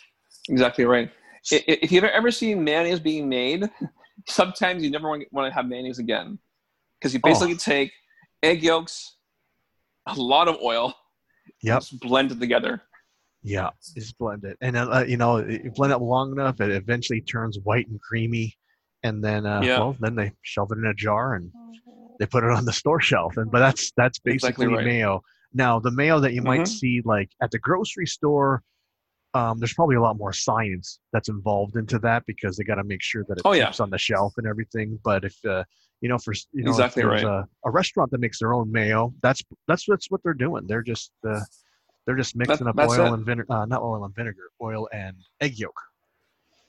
exactly 0.49 0.85
right. 0.85 1.11
I- 1.53 1.57
i- 1.69 1.79
If 1.83 1.93
you've 1.93 2.05
ever 2.05 2.31
seen 2.31 2.63
mayonnaise 2.65 3.01
being 3.01 3.29
made, 3.29 3.69
sometimes 4.29 4.83
you 4.83 4.91
never 4.91 5.09
want 5.09 5.25
to 5.33 5.51
have 5.55 5.67
mayonnaise 5.67 5.99
again 5.99 6.39
because 6.99 7.13
you 7.15 7.21
basically 7.21 7.57
take 7.57 7.93
egg 8.43 8.63
yolks, 8.63 9.17
a 10.07 10.15
lot 10.15 10.49
of 10.49 10.57
oil, 10.63 10.95
Yep. 11.63 11.81
just 11.81 12.01
blend 12.01 12.33
it 12.33 12.41
together. 12.41 12.83
Yeah, 13.43 13.71
just 13.95 14.17
blend 14.19 14.45
it, 14.45 14.57
and 14.63 14.75
uh, 14.77 15.05
you 15.07 15.19
know, 15.19 15.39
you 15.39 15.71
blend 15.75 15.93
it 15.93 15.99
long 15.99 16.33
enough, 16.33 16.61
it 16.63 16.71
eventually 16.71 17.21
turns 17.21 17.59
white 17.63 17.87
and 17.89 18.01
creamy, 18.01 18.57
and 19.03 19.23
then 19.23 19.45
uh, 19.45 19.61
Yeah. 19.63 19.79
well, 19.81 19.97
then 20.01 20.15
they 20.15 20.33
shove 20.43 20.71
it 20.73 20.79
in 20.79 20.87
a 20.87 20.95
jar 20.95 21.35
and 21.35 21.51
they 22.19 22.25
put 22.27 22.43
it 22.45 22.51
on 22.51 22.65
the 22.65 22.73
store 22.73 23.01
shelf, 23.03 23.37
and 23.37 23.51
but 23.51 23.59
that's 23.59 23.93
that's 23.99 24.19
Exactly 24.25 24.67
basically 24.67 24.77
right. 24.77 24.85
mayo. 24.87 25.23
Now, 25.55 25.79
the 25.79 25.91
mayo 25.93 26.19
that 26.21 26.33
you 26.35 26.43
might 26.43 26.63
Mhm. 26.63 26.69
see 26.69 27.03
like 27.05 27.31
at 27.41 27.51
the 27.51 27.59
grocery 27.59 28.07
store, 28.07 28.63
um, 29.35 29.59
there's 29.59 29.73
probably 29.75 29.97
a 29.97 30.01
lot 30.01 30.17
more 30.17 30.33
science 30.33 31.01
that's 31.13 31.29
involved 31.29 31.77
into 31.77 31.99
that 32.01 32.25
because 32.27 32.57
they 32.57 32.65
got 32.65 32.77
to 32.77 32.85
make 32.85 33.03
sure 33.03 33.25
that 33.29 33.39
it 33.39 33.43
Oh, 33.45 33.53
yeah. 33.53 33.73
on 33.81 33.91
the 33.91 33.99
shelf 33.99 34.35
and 34.37 34.47
everything. 34.47 34.99
But 35.05 35.25
if 35.25 35.37
uh, 35.45 35.65
you 36.01 36.09
know, 36.09 36.19
for 36.19 36.35
you 36.53 36.65
know, 36.65 36.71
Exactly 36.71 37.03
there's 37.03 37.25
right. 37.25 37.45
a, 37.45 37.49
a 37.65 37.71
restaurant 37.71 38.11
that 38.11 38.19
makes 38.19 38.39
their 38.41 38.53
own 38.53 38.71
mayo, 38.71 39.15
that's 39.23 39.43
that's 39.69 39.87
that's 39.87 40.11
what 40.11 40.23
they're 40.23 40.35
doing. 40.35 40.67
They're 40.67 40.83
just 40.83 41.13
uh, 41.27 41.41
they're 42.05 42.17
just 42.17 42.37
mixing 42.37 42.67
up 42.67 42.77
oil 42.79 42.93
it. 43.07 43.13
and 43.15 43.25
vinegar, 43.25 43.51
uh, 43.53 43.65
not 43.65 43.81
oil 43.83 44.05
and 44.05 44.15
vinegar, 44.15 44.51
oil 44.61 44.89
and 44.93 45.17
egg 45.41 45.59
yolk. 45.59 45.81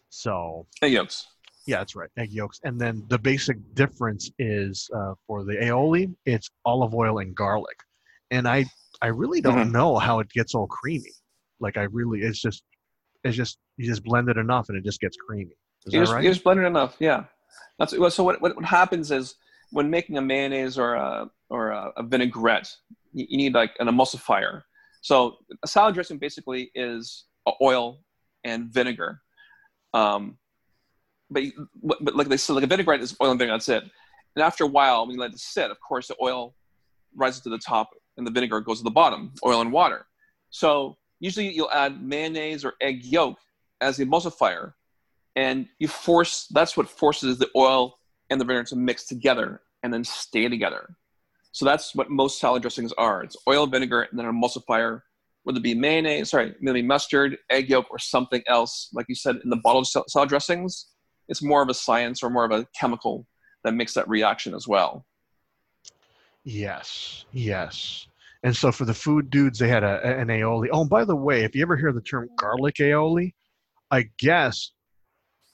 So 0.09 0.65
Egg 0.81 0.93
yolks. 0.93 1.27
yeah, 1.65 1.77
that's 1.79 1.95
right, 1.95 2.09
egg 2.17 2.31
yolks. 2.31 2.59
And 2.63 2.79
then 2.79 3.03
the 3.09 3.17
basic 3.19 3.57
difference 3.75 4.31
is 4.39 4.89
uh, 4.95 5.15
for 5.27 5.43
the 5.43 5.53
aioli, 5.55 6.15
it's 6.25 6.49
olive 6.63 6.93
oil 6.95 7.17
and 7.19 7.35
garlic. 7.35 7.77
And 8.35 8.47
I 8.47 8.65
I 9.01 9.07
really 9.07 9.41
don't 9.41 9.67
Mhm. 9.69 9.71
know 9.71 9.97
how 9.97 10.19
it 10.19 10.29
gets 10.29 10.53
all 10.55 10.67
creamy. 10.67 11.13
Like 11.59 11.77
I 11.77 11.83
really, 11.83 12.21
it's 12.21 12.41
just 12.41 12.63
it's 13.23 13.35
just 13.35 13.57
you 13.77 13.85
just 13.85 14.03
blend 14.03 14.29
it 14.29 14.37
enough 14.37 14.69
and 14.69 14.77
it 14.77 14.83
just 14.83 14.99
gets 14.99 15.17
creamy. 15.17 15.55
Is 15.85 15.93
You 15.93 15.99
that 15.99 16.05
just, 16.05 16.13
right? 16.13 16.23
you 16.23 16.29
just 16.29 16.43
blend 16.43 16.59
it 16.59 16.65
enough. 16.65 16.95
Yeah. 16.99 17.25
That's 17.79 17.97
well, 17.97 18.11
so. 18.11 18.23
What, 18.23 18.41
what 18.41 18.55
what 18.55 18.65
happens 18.65 19.11
is 19.11 19.35
when 19.71 19.89
making 19.89 20.17
a 20.17 20.21
mayonnaise 20.21 20.77
or 20.77 20.95
a 20.95 21.29
or 21.49 21.69
a, 21.71 21.91
a 21.97 22.03
vinaigrette, 22.03 22.69
you, 23.13 23.25
you 23.29 23.37
need 23.37 23.53
like 23.53 23.73
an 23.79 23.87
emulsifier. 23.87 24.61
So 25.01 25.37
a 25.63 25.67
salad 25.67 25.93
dressing 25.95 26.17
basically 26.17 26.71
is 26.75 27.25
oil 27.61 27.99
and 28.43 28.71
vinegar. 28.73 29.21
Um, 29.93 30.37
but 31.29 31.43
but 31.83 32.15
like 32.15 32.27
they 32.27 32.37
said, 32.37 32.53
like 32.53 32.63
a 32.63 32.67
vinaigrette 32.67 33.01
is 33.01 33.15
oil 33.21 33.31
and 33.31 33.39
vinegar. 33.39 33.55
That's 33.55 33.69
it. 33.69 33.83
And 34.35 34.43
after 34.43 34.63
a 34.65 34.67
while, 34.67 35.05
when 35.05 35.15
you 35.15 35.21
let 35.21 35.31
it 35.31 35.39
sit, 35.39 35.71
of 35.71 35.77
course, 35.87 36.07
the 36.07 36.15
oil 36.21 36.55
rises 37.15 37.41
to 37.41 37.49
the 37.49 37.57
top 37.57 37.89
and 38.17 38.25
the 38.25 38.31
vinegar 38.31 38.61
goes 38.61 38.79
to 38.79 38.83
the 38.83 38.91
bottom. 38.91 39.33
Oil 39.45 39.61
and 39.61 39.71
water. 39.71 40.05
So 40.49 40.97
usually 41.19 41.53
you'll 41.53 41.71
add 41.71 42.01
mayonnaise 42.01 42.63
or 42.63 42.73
egg 42.81 43.03
yolk 43.03 43.37
as 43.81 43.97
the 43.97 44.05
emulsifier 44.05 44.73
and 45.35 45.67
you 45.79 45.87
force 45.87 46.47
that's 46.51 46.77
what 46.77 46.89
forces 46.89 47.37
the 47.37 47.49
oil 47.55 47.97
and 48.29 48.39
the 48.39 48.45
vinegar 48.45 48.63
to 48.63 48.75
mix 48.75 49.05
together 49.05 49.61
and 49.83 49.93
then 49.93 50.03
stay 50.03 50.47
together 50.47 50.95
so 51.51 51.65
that's 51.65 51.95
what 51.95 52.09
most 52.09 52.39
salad 52.39 52.61
dressings 52.61 52.93
are 52.93 53.23
it's 53.23 53.37
oil 53.47 53.67
vinegar 53.67 54.03
and 54.03 54.17
then 54.17 54.25
an 54.25 54.33
emulsifier 54.33 55.01
whether 55.43 55.57
it 55.57 55.63
be 55.63 55.75
mayonnaise 55.75 56.29
sorry 56.29 56.55
maybe 56.61 56.81
mustard 56.81 57.37
egg 57.49 57.69
yolk 57.69 57.85
or 57.89 57.99
something 57.99 58.41
else 58.47 58.89
like 58.93 59.05
you 59.09 59.15
said 59.15 59.35
in 59.43 59.49
the 59.49 59.57
bottled 59.57 59.87
sal- 59.87 60.05
salad 60.07 60.29
dressings 60.29 60.87
it's 61.27 61.41
more 61.41 61.61
of 61.61 61.69
a 61.69 61.73
science 61.73 62.23
or 62.23 62.29
more 62.29 62.45
of 62.45 62.51
a 62.51 62.65
chemical 62.79 63.27
that 63.63 63.73
makes 63.73 63.93
that 63.93 64.07
reaction 64.07 64.53
as 64.53 64.67
well 64.67 65.05
Yes, 66.45 67.25
yes. 67.31 68.07
And 68.43 68.55
so 68.55 68.71
for 68.71 68.85
the 68.85 68.93
food 68.93 69.29
dudes, 69.31 69.57
they 69.59 69.67
had 69.67 69.83
a, 69.83 70.05
an 70.05 70.27
aioli. 70.27 70.67
Oh, 70.71 70.81
and 70.81 70.89
by 70.89 71.03
the 71.03 71.15
way, 71.15 71.43
if 71.43 71.55
you 71.55 71.63
ever 71.63 71.75
hear 71.75 71.91
the 71.91 72.01
term 72.01 72.29
garlic 72.37 72.75
aioli, 72.75 73.33
I 73.91 74.09
guess 74.19 74.71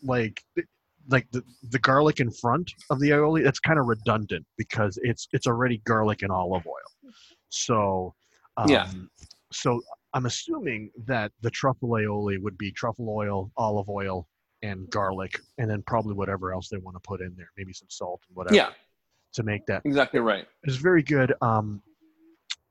like 0.03 0.43
like 1.09 1.27
the, 1.31 1.43
the 1.69 1.79
garlic 1.79 2.19
in 2.19 2.29
front 2.31 2.71
of 2.89 2.99
the 2.99 3.09
aioli 3.09 3.43
that's 3.43 3.59
kind 3.59 3.79
of 3.79 3.87
redundant 3.87 4.45
because 4.57 4.99
it's 5.03 5.27
it's 5.31 5.47
already 5.47 5.81
garlic 5.85 6.21
and 6.21 6.31
olive 6.31 6.65
oil 6.67 7.11
so 7.49 8.13
um, 8.57 8.69
Yeah. 8.69 8.87
so 9.51 9.81
i'm 10.13 10.25
assuming 10.25 10.91
that 11.05 11.31
the 11.41 11.49
truffle 11.49 11.89
aioli 11.89 12.39
would 12.39 12.57
be 12.57 12.71
truffle 12.71 13.09
oil 13.09 13.51
olive 13.57 13.89
oil 13.89 14.27
and 14.61 14.89
garlic 14.89 15.39
and 15.57 15.69
then 15.69 15.83
probably 15.87 16.13
whatever 16.13 16.53
else 16.53 16.69
they 16.69 16.77
want 16.77 16.95
to 16.95 17.01
put 17.01 17.19
in 17.21 17.33
there 17.35 17.49
maybe 17.57 17.73
some 17.73 17.89
salt 17.89 18.21
and 18.27 18.35
whatever 18.35 18.55
Yeah, 18.55 18.69
to 19.33 19.43
make 19.43 19.65
that 19.67 19.81
exactly 19.85 20.19
right. 20.19 20.45
it's 20.63 20.75
very 20.77 21.03
good 21.03 21.33
um 21.41 21.81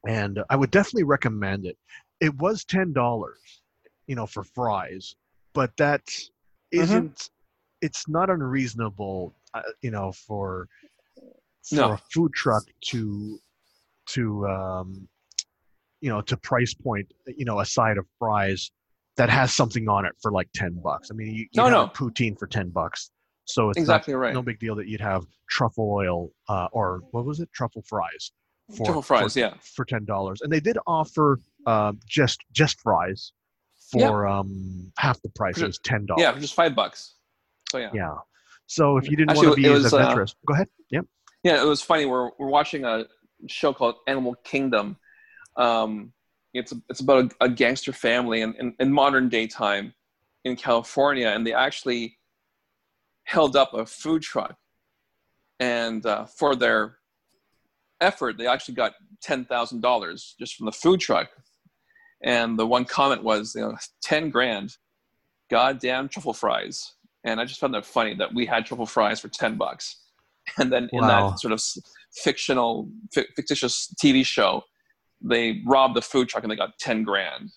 and 0.06 0.42
i 0.50 0.56
would 0.56 0.70
definitely 0.70 1.04
recommend 1.04 1.64
it 1.66 1.76
it 2.20 2.34
was 2.38 2.64
ten 2.64 2.92
dollars 2.92 3.62
you 4.06 4.14
know 4.14 4.26
for 4.26 4.44
fries 4.44 5.14
but 5.54 5.70
that 5.76 6.04
Mhm. 6.06 6.30
isn't 6.72 7.30
it's 7.80 8.08
not 8.08 8.30
unreasonable 8.30 9.34
uh, 9.54 9.62
you 9.82 9.90
know 9.90 10.12
for 10.12 10.68
for 11.68 11.76
No. 11.76 11.92
a 11.92 11.98
food 12.12 12.32
truck 12.32 12.64
to 12.86 13.38
to 14.06 14.46
um 14.48 15.08
you 16.00 16.08
know 16.10 16.20
to 16.22 16.36
price 16.36 16.72
point 16.74 17.06
you 17.26 17.44
know 17.44 17.60
a 17.60 17.64
side 17.66 17.98
of 17.98 18.06
fries 18.18 18.70
that 19.16 19.28
has 19.28 19.54
something 19.54 19.88
on 19.88 20.06
it 20.06 20.12
for 20.22 20.30
like 20.32 20.48
10 20.54 20.80
bucks 20.82 21.10
i 21.10 21.14
mean 21.14 21.34
you, 21.34 21.46
you 21.52 21.62
No, 21.62 21.68
have 21.68 21.72
no. 21.72 21.86
poutine 21.88 22.38
for 22.38 22.46
10 22.46 22.70
bucks 22.70 23.10
so 23.52 23.70
it's 23.70 23.78
not 23.78 23.82
Exactly 23.82 24.14
right. 24.14 24.34
no 24.34 24.42
big 24.42 24.58
deal 24.58 24.74
that 24.76 24.86
you'd 24.86 25.00
have 25.00 25.24
truffle 25.48 25.90
oil 25.92 26.30
uh, 26.48 26.68
or 26.72 27.00
what 27.10 27.24
was 27.24 27.40
it 27.40 27.48
truffle 27.52 27.82
fries 27.82 28.32
for, 28.76 28.84
Truffle 28.84 29.02
fries, 29.02 29.32
for, 29.34 29.38
yeah. 29.38 29.54
for 29.60 29.84
ten 29.84 30.04
dollars 30.04 30.40
and 30.42 30.52
they 30.52 30.60
did 30.60 30.78
offer 30.86 31.38
um, 31.66 31.98
just 32.06 32.40
just 32.52 32.80
fries 32.80 33.32
for 33.90 34.26
um, 34.26 34.92
half 34.98 35.20
the 35.22 35.28
price 35.30 35.58
it 35.58 35.66
was 35.66 35.78
ten 35.78 36.06
dollars 36.06 36.22
Yeah, 36.22 36.38
just 36.38 36.54
five 36.54 36.74
bucks. 36.74 37.16
So 37.70 37.78
yeah. 37.78 37.90
yeah 37.92 38.14
so 38.66 38.96
if 38.96 39.10
you 39.10 39.16
didn't 39.16 39.30
Actually, 39.30 39.46
want 39.48 39.56
to 39.56 39.62
be 39.62 39.68
as 39.68 39.82
was, 39.84 39.92
uh, 39.92 39.96
adventurous 39.98 40.34
go 40.46 40.54
ahead 40.54 40.68
yep 40.90 41.04
Yeah, 41.42 41.60
it 41.62 41.66
was 41.66 41.82
funny. 41.82 42.04
We're 42.06 42.30
we're 42.38 42.48
watching 42.48 42.84
a 42.84 43.06
show 43.48 43.72
called 43.72 43.96
Animal 44.06 44.34
Kingdom. 44.44 44.96
Um, 45.56 46.12
it's 46.54 46.72
it's 46.88 47.00
about 47.00 47.32
a, 47.40 47.44
a 47.46 47.48
gangster 47.48 47.92
family 47.92 48.42
in, 48.42 48.54
in, 48.60 48.74
in 48.78 48.92
modern 48.92 49.28
day 49.28 49.46
time 49.46 49.94
in 50.44 50.54
California, 50.56 51.28
and 51.28 51.46
they 51.46 51.54
actually 51.54 52.18
held 53.30 53.54
up 53.54 53.72
a 53.74 53.86
food 53.86 54.22
truck, 54.22 54.56
and 55.60 56.04
uh, 56.04 56.24
for 56.24 56.56
their 56.56 56.96
effort, 58.00 58.36
they 58.36 58.46
actually 58.46 58.74
got 58.74 58.94
ten 59.22 59.44
thousand 59.44 59.80
dollars 59.80 60.34
just 60.38 60.56
from 60.56 60.66
the 60.66 60.72
food 60.72 61.00
truck. 61.00 61.28
And 62.22 62.58
the 62.58 62.66
one 62.66 62.84
comment 62.84 63.22
was, 63.22 63.54
you 63.54 63.62
know, 63.62 63.76
ten 64.02 64.30
grand, 64.30 64.76
goddamn 65.50 66.08
truffle 66.08 66.34
fries. 66.34 66.92
And 67.24 67.40
I 67.40 67.44
just 67.44 67.60
found 67.60 67.74
that 67.74 67.86
funny 67.86 68.14
that 68.16 68.34
we 68.34 68.46
had 68.46 68.66
truffle 68.66 68.86
fries 68.86 69.20
for 69.20 69.28
ten 69.28 69.56
bucks 69.56 70.00
and 70.58 70.72
then 70.72 70.88
in 70.92 71.00
that 71.06 71.38
sort 71.38 71.52
of 71.52 71.62
fictional 72.12 72.88
fi- 73.14 73.26
fictitious 73.36 73.92
tv 74.02 74.24
show 74.24 74.62
they 75.22 75.60
robbed 75.66 75.94
the 75.94 76.02
food 76.02 76.28
truck 76.28 76.42
and 76.42 76.50
they 76.50 76.56
got 76.56 76.78
10 76.78 77.04
grand 77.04 77.50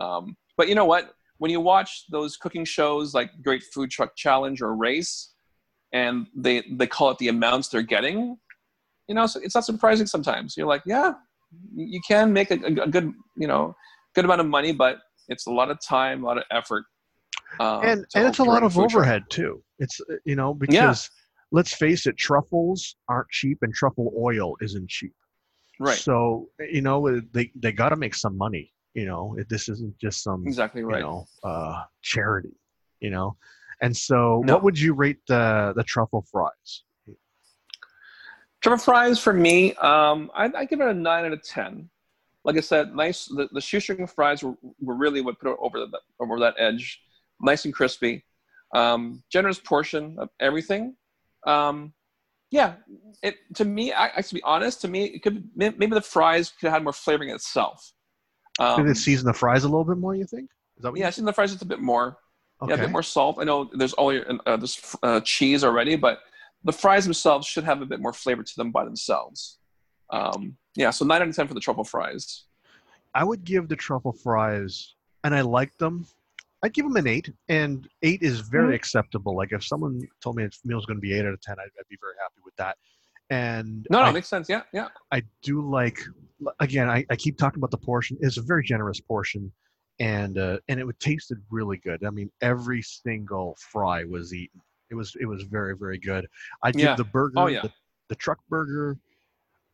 um, 0.00 0.36
but 0.56 0.68
you 0.68 0.74
know 0.74 0.84
what 0.84 1.14
when 1.40 1.50
you 1.50 1.58
watch 1.60 2.04
those 2.10 2.36
cooking 2.36 2.66
shows 2.66 3.14
like 3.14 3.30
great 3.42 3.62
food 3.72 3.90
truck 3.90 4.14
challenge 4.14 4.60
or 4.60 4.76
race 4.76 5.32
and 5.92 6.26
they 6.36 6.62
they 6.72 6.86
call 6.86 7.10
it 7.10 7.18
the 7.18 7.28
amounts 7.28 7.68
they're 7.68 7.82
getting 7.82 8.36
you 9.08 9.14
know 9.14 9.26
so 9.26 9.40
it's 9.42 9.54
not 9.54 9.64
surprising 9.64 10.06
sometimes. 10.06 10.56
You're 10.56 10.68
like 10.68 10.82
yeah 10.86 11.14
you 11.74 12.00
can 12.06 12.32
make 12.32 12.50
a, 12.50 12.58
a 12.64 12.86
good 12.86 13.12
you 13.36 13.48
know 13.48 13.74
good 14.14 14.24
amount 14.24 14.40
of 14.40 14.46
money 14.46 14.72
but 14.72 14.98
it's 15.28 15.46
a 15.46 15.50
lot 15.50 15.70
of 15.70 15.78
time 15.80 16.22
a 16.22 16.26
lot 16.26 16.38
of 16.38 16.44
effort 16.52 16.84
um, 17.58 17.80
and 17.82 18.06
and 18.14 18.28
it's 18.28 18.38
a 18.38 18.44
lot 18.44 18.62
of 18.62 18.74
food 18.74 18.90
truck. 18.90 19.02
overhead 19.02 19.24
too. 19.28 19.62
It's 19.80 20.00
uh, 20.08 20.14
you 20.24 20.36
know 20.36 20.54
because 20.54 21.10
let's 21.50 21.74
face 21.74 22.06
it 22.06 22.16
truffles 22.16 22.94
aren't 23.08 23.28
cheap 23.30 23.58
and 23.62 23.74
truffle 23.74 24.12
oil 24.16 24.54
isn't 24.60 24.88
cheap. 24.88 25.14
Right. 25.80 25.98
So 25.98 26.48
you 26.60 26.82
know 26.82 27.20
they 27.32 27.50
they 27.56 27.72
got 27.72 27.88
to 27.88 27.96
make 27.96 28.14
some 28.14 28.36
money 28.36 28.72
you 28.94 29.06
know 29.06 29.36
it, 29.38 29.48
this 29.48 29.68
isn't 29.68 29.96
just 29.98 30.22
some 30.22 30.46
exactly 30.46 30.82
right 30.82 30.98
you 30.98 31.02
know 31.04 31.26
uh 31.44 31.82
charity 32.02 32.56
you 33.00 33.10
know 33.10 33.36
and 33.82 33.96
so 33.96 34.42
No. 34.44 34.54
what 34.54 34.62
would 34.62 34.78
you 34.78 34.94
rate 34.94 35.18
the 35.28 35.72
the 35.76 35.84
truffle 35.84 36.24
fries 36.30 36.82
Truffle 38.60 38.84
fries 38.84 39.18
for 39.18 39.32
me, 39.32 39.72
um, 39.76 40.30
I, 40.34 40.50
I 40.54 40.64
give 40.66 40.80
it 40.82 40.86
a 40.86 40.92
nine 40.92 41.24
out 41.24 41.32
of 41.32 41.42
ten. 41.42 41.88
Like 42.44 42.58
I 42.58 42.60
said, 42.60 42.94
nice. 42.94 43.24
The, 43.24 43.48
the 43.52 43.60
shoestring 43.60 44.06
fries 44.06 44.42
were, 44.42 44.54
were 44.80 44.96
really 44.96 45.22
what 45.22 45.38
put 45.38 45.50
it 45.52 45.56
over 45.60 45.78
the 45.78 45.98
over 46.20 46.38
that 46.40 46.56
edge. 46.58 47.00
Nice 47.40 47.64
and 47.64 47.72
crispy. 47.72 48.22
Um, 48.74 49.22
generous 49.32 49.58
portion 49.58 50.16
of 50.18 50.28
everything. 50.40 50.94
Um, 51.46 51.94
yeah, 52.50 52.74
it 53.22 53.36
to 53.54 53.64
me. 53.64 53.92
I, 53.94 54.10
I 54.18 54.20
to 54.20 54.34
be 54.34 54.42
honest, 54.42 54.82
to 54.82 54.88
me, 54.88 55.04
it 55.06 55.22
could 55.22 55.48
may- 55.56 55.70
maybe 55.70 55.94
the 55.94 56.02
fries 56.02 56.50
could 56.50 56.66
have 56.66 56.74
had 56.74 56.82
more 56.84 56.92
flavoring 56.92 57.30
itself. 57.30 57.92
Um, 58.60 58.82
did 58.84 58.90
it 58.90 58.96
season 58.96 59.26
the 59.26 59.32
fries 59.32 59.64
a 59.64 59.68
little 59.68 59.84
bit 59.84 59.96
more 59.98 60.14
you 60.14 60.26
think 60.26 60.50
is 60.76 60.82
that 60.82 60.90
what 60.92 61.00
yeah, 61.00 61.10
think 61.10 61.26
the 61.26 61.32
fries 61.32 61.50
just 61.50 61.62
a 61.62 61.66
bit 61.66 61.80
more. 61.80 62.18
you, 62.62 62.68
Yeah, 62.68 62.74
a 62.74 62.78
bit 62.78 62.90
more 62.90 63.02
salt. 63.02 63.38
I 63.40 63.44
know 63.44 63.70
there's 63.72 63.94
all 63.94 64.12
your, 64.12 64.24
uh, 64.46 64.56
there's 64.58 64.96
uh, 65.02 65.20
cheese 65.20 65.64
already, 65.64 65.96
but 65.96 66.18
the 66.64 66.72
fries 66.72 67.04
themselves 67.04 67.46
should 67.46 67.64
have 67.64 67.80
a 67.80 67.86
bit 67.86 68.00
more 68.00 68.12
flavor 68.12 68.42
to 68.42 68.56
them 68.56 68.70
by 68.70 68.84
themselves. 68.84 69.58
Um, 70.10 70.56
yeah, 70.76 70.90
so 70.90 71.04
nine 71.06 71.22
out 71.22 71.28
of 71.28 71.34
ten 71.36 71.48
for 71.48 71.54
the 71.54 71.60
truffle 71.60 71.84
fries. 71.84 72.44
I 73.14 73.24
would 73.24 73.44
give 73.44 73.68
the 73.68 73.76
truffle 73.76 74.12
fries, 74.12 74.94
and 75.24 75.34
I 75.34 75.40
like 75.40 75.76
them. 75.78 76.06
I'd 76.62 76.74
give 76.74 76.84
them 76.84 76.96
an 76.96 77.06
eight, 77.06 77.32
and 77.48 77.88
eight 78.02 78.22
is 78.22 78.40
very 78.40 78.72
Mhm. 78.72 78.76
acceptable. 78.76 79.34
Like 79.34 79.52
if 79.52 79.64
someone 79.64 80.06
told 80.22 80.36
me 80.36 80.44
a 80.44 80.50
meal's 80.64 80.84
going 80.84 80.98
to 80.98 81.00
be 81.00 81.14
eight 81.14 81.24
out 81.24 81.32
of 81.32 81.40
ten, 81.40 81.56
I'd, 81.58 81.70
I'd 81.78 81.88
be 81.88 81.96
very 82.00 82.14
happy 82.20 82.40
with 82.44 82.54
that. 82.56 82.76
And 83.30 83.86
No, 83.90 84.00
no, 84.00 84.06
I, 84.06 84.12
makes 84.12 84.28
sense. 84.28 84.48
Yeah, 84.48 84.62
yeah, 84.72 84.88
I 85.10 85.22
do 85.42 85.62
like. 85.62 85.98
Again, 86.58 86.88
I, 86.88 87.04
I 87.10 87.16
keep 87.16 87.36
talking 87.36 87.58
about 87.60 87.70
the 87.70 87.78
portion. 87.78 88.16
It's 88.20 88.36
a 88.38 88.42
very 88.42 88.62
generous 88.64 89.00
portion, 89.00 89.52
and 89.98 90.38
uh, 90.38 90.58
and 90.68 90.80
it 90.80 90.84
would 90.84 90.98
tasted 91.00 91.38
really 91.50 91.76
good. 91.78 92.04
I 92.04 92.10
mean, 92.10 92.30
every 92.40 92.82
single 92.82 93.56
fry 93.58 94.04
was 94.04 94.32
eaten. 94.32 94.60
It 94.90 94.94
was 94.94 95.14
it 95.20 95.26
was 95.26 95.42
very 95.44 95.76
very 95.76 95.98
good. 95.98 96.26
I'd 96.62 96.76
Yeah. 96.76 96.88
give 96.88 96.96
the 96.98 97.04
burger, 97.04 97.34
Oh, 97.38 97.46
yeah. 97.46 97.62
the, 97.62 97.72
the 98.08 98.14
truck 98.14 98.38
burger. 98.48 98.96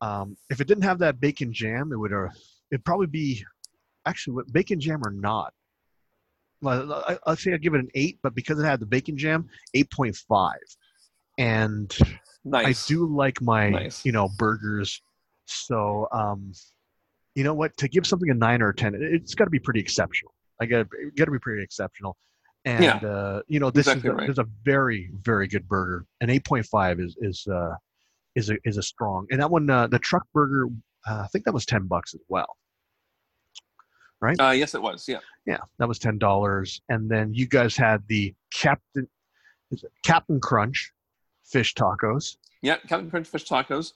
Um, 0.01 0.37
if 0.51 0.61
it 0.61 0.67
didn't 0.67 0.85
have 0.85 0.99
that 0.99 1.21
bacon 1.21 1.53
jam, 1.53 1.93
it 1.93 1.97
would 1.97 2.13
uh, 2.13 2.29
it'd 2.71 2.85
probably 2.85 3.07
be 3.07 3.45
actually 4.05 4.43
bacon 4.53 4.81
jam 4.81 5.03
or 5.07 5.11
not. 5.11 5.55
Well, 6.63 6.93
I, 7.07 7.19
I'd 7.27 7.39
say 7.39 7.53
I'd 7.53 7.63
give 7.63 7.75
it 7.75 7.81
an 7.81 7.91
eight, 7.95 8.19
but 8.23 8.35
because 8.35 8.59
it 8.59 8.65
had 8.65 8.81
the 8.81 8.87
bacon 8.87 9.17
jam, 9.17 9.49
eight 9.75 9.91
point 9.91 10.17
five. 10.17 10.59
And 11.39 11.95
nice. 12.45 12.85
I 12.85 12.89
do 12.89 13.07
like 13.07 13.41
my 13.43 13.69
Nice. 13.71 14.05
you 14.05 14.13
know 14.13 14.29
burgers. 14.39 15.01
So 15.47 16.09
um, 16.13 16.53
you 17.35 17.45
know 17.45 17.55
what? 17.55 17.77
To 17.79 17.89
give 17.89 18.07
something 18.07 18.31
a 18.31 18.35
nine 18.35 18.63
or 18.63 18.69
a 18.71 18.75
ten, 18.75 18.95
it- 18.95 19.03
it's 19.03 19.35
got 19.35 19.45
to 19.45 19.51
be 19.51 19.59
pretty 19.59 19.81
exceptional. 19.81 20.35
I 20.61 20.67
got 20.67 20.87
got 21.17 21.25
to 21.27 21.31
be 21.31 21.39
pretty 21.39 21.63
exceptional. 21.63 22.17
And 22.65 22.83
Yeah. 22.85 22.97
uh, 22.97 23.43
you 23.47 23.61
know 23.61 23.71
this 23.71 23.87
Exactly 23.87 24.09
is 24.11 24.13
a, 24.15 24.17
right. 24.17 24.27
this 24.27 24.35
is 24.35 24.39
a 24.39 24.49
very 24.65 25.11
very 25.23 25.47
good 25.47 25.69
burger. 25.69 26.05
An 26.21 26.31
eight 26.31 26.45
point 26.45 26.67
five 26.67 26.99
is 27.01 27.17
is 27.21 27.47
uh, 27.47 27.75
is 28.35 28.51
a 28.51 28.57
is 28.65 28.77
a 28.77 28.83
strong. 28.83 29.27
And 29.31 29.41
that 29.41 29.51
one, 29.51 29.71
uh, 29.71 29.87
the 29.87 29.99
truck 30.01 30.25
burger, 30.35 30.69
uh, 31.07 31.23
I 31.25 31.27
think 31.29 31.45
that 31.45 31.55
was 31.55 31.65
ten 31.67 31.87
bucks 31.87 32.15
as 32.15 32.21
well. 32.29 32.57
Right. 34.21 34.39
Uh, 34.41 34.51
yes, 34.51 34.75
it 34.75 34.81
was. 34.81 35.07
Yeah, 35.07 35.19
Yeah, 35.45 35.59
that 35.79 35.87
was 35.87 35.99
ten 35.99 36.19
dollars. 36.19 36.81
And 36.89 37.09
then 37.09 37.35
you 37.35 37.47
guys 37.47 37.77
had 37.77 38.03
the 38.09 38.35
Captain 38.53 39.07
is 39.71 39.85
it 39.85 39.93
Captain 40.05 40.41
Crunch 40.41 40.93
fish 41.45 41.75
tacos. 41.75 42.37
yeah. 42.63 42.77
Captain 42.89 43.11
Crunch 43.11 43.29
fish 43.29 43.45
tacos. 43.47 43.93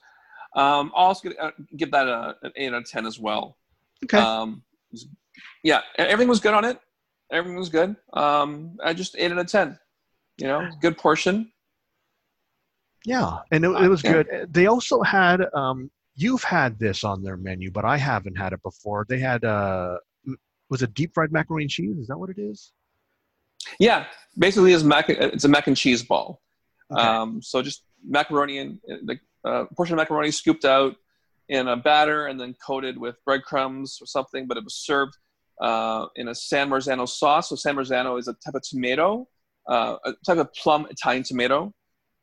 Um, 0.55 0.91
I'll 0.95 1.07
also 1.07 1.29
give, 1.29 1.37
uh, 1.39 1.51
that 1.97 2.07
a, 2.07 2.35
an 2.43 2.51
eight 2.55 2.73
out 2.73 2.81
of 2.81 2.89
ten 2.89 3.05
as 3.05 3.19
well. 3.19 3.57
Okay. 4.03 4.17
Um, 4.17 4.63
yeah, 5.63 5.81
everything 5.97 6.27
was 6.27 6.39
good 6.39 6.53
on 6.53 6.65
it. 6.65 6.79
Everything 7.31 7.57
was 7.57 7.69
good. 7.69 7.95
Um, 8.13 8.77
I 8.83 8.93
just 8.93 9.15
eight 9.17 9.31
out 9.31 9.37
of 9.37 9.47
ten. 9.47 9.79
You 10.37 10.47
know, 10.47 10.69
good 10.81 10.97
portion. 10.97 11.51
Yeah, 13.05 13.39
and 13.51 13.63
it, 13.65 13.69
it 13.69 13.87
was 13.87 14.03
Yeah. 14.03 14.11
good. 14.23 14.53
They 14.53 14.67
also 14.67 15.01
had 15.01 15.41
um, 15.53 15.89
you've 16.15 16.43
had 16.43 16.77
this 16.79 17.03
on 17.03 17.23
their 17.23 17.37
menu, 17.37 17.71
but 17.71 17.85
I 17.85 17.97
haven't 17.97 18.35
had 18.37 18.53
it 18.53 18.61
before. 18.63 19.05
They 19.07 19.19
had 19.19 19.43
uh, 19.43 19.97
was 20.69 20.81
it 20.81 20.93
deep 20.93 21.13
fried 21.13 21.31
macaroni 21.31 21.65
and 21.65 21.71
cheese? 21.71 21.97
Is 21.97 22.07
that 22.07 22.17
what 22.17 22.29
it 22.29 22.37
is? 22.39 22.71
Yeah, 23.79 24.05
basically, 24.37 24.73
it's 24.73 24.83
mac. 24.83 25.09
It's 25.09 25.43
a 25.43 25.47
mac 25.47 25.67
and 25.67 25.77
cheese 25.77 26.03
ball. 26.03 26.41
Okay. 26.91 27.01
Um, 27.01 27.41
so 27.41 27.61
just 27.61 27.83
macaroni 28.05 28.57
and 28.57 28.79
the 29.03 29.19
uh, 29.45 29.65
portion 29.75 29.93
of 29.93 29.97
macaroni 29.97 30.31
scooped 30.31 30.65
out 30.65 30.95
in 31.49 31.67
a 31.67 31.75
batter 31.75 32.27
and 32.27 32.39
then 32.39 32.55
coated 32.65 32.97
with 32.97 33.15
breadcrumbs 33.25 33.97
or 34.01 34.05
something. 34.05 34.47
But 34.47 34.57
it 34.57 34.63
was 34.63 34.75
served 34.75 35.17
uh, 35.61 36.05
in 36.15 36.27
a 36.29 36.35
San 36.35 36.69
Marzano 36.69 37.07
sauce. 37.07 37.49
So 37.49 37.55
San 37.55 37.75
Marzano 37.75 38.17
is 38.19 38.27
a 38.27 38.33
type 38.33 38.55
of 38.55 38.61
tomato, 38.63 39.27
uh, 39.67 39.97
a 40.05 40.13
type 40.25 40.37
of 40.37 40.53
plum 40.53 40.87
Italian 40.89 41.23
tomato. 41.23 41.73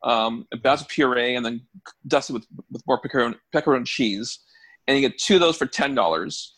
Um, 0.01 0.47
a 0.53 0.57
basil 0.57 0.87
puree 0.89 1.35
and 1.35 1.45
then 1.45 1.61
dusted 2.07 2.33
with 2.33 2.47
with 2.71 2.81
more 2.87 2.99
pecorino, 3.01 3.35
pecorino 3.51 3.83
cheese. 3.83 4.39
and 4.87 4.95
you 4.97 5.07
get 5.07 5.19
two 5.19 5.35
of 5.35 5.41
those 5.41 5.57
for 5.57 5.65
ten 5.65 5.93
dollars. 5.93 6.55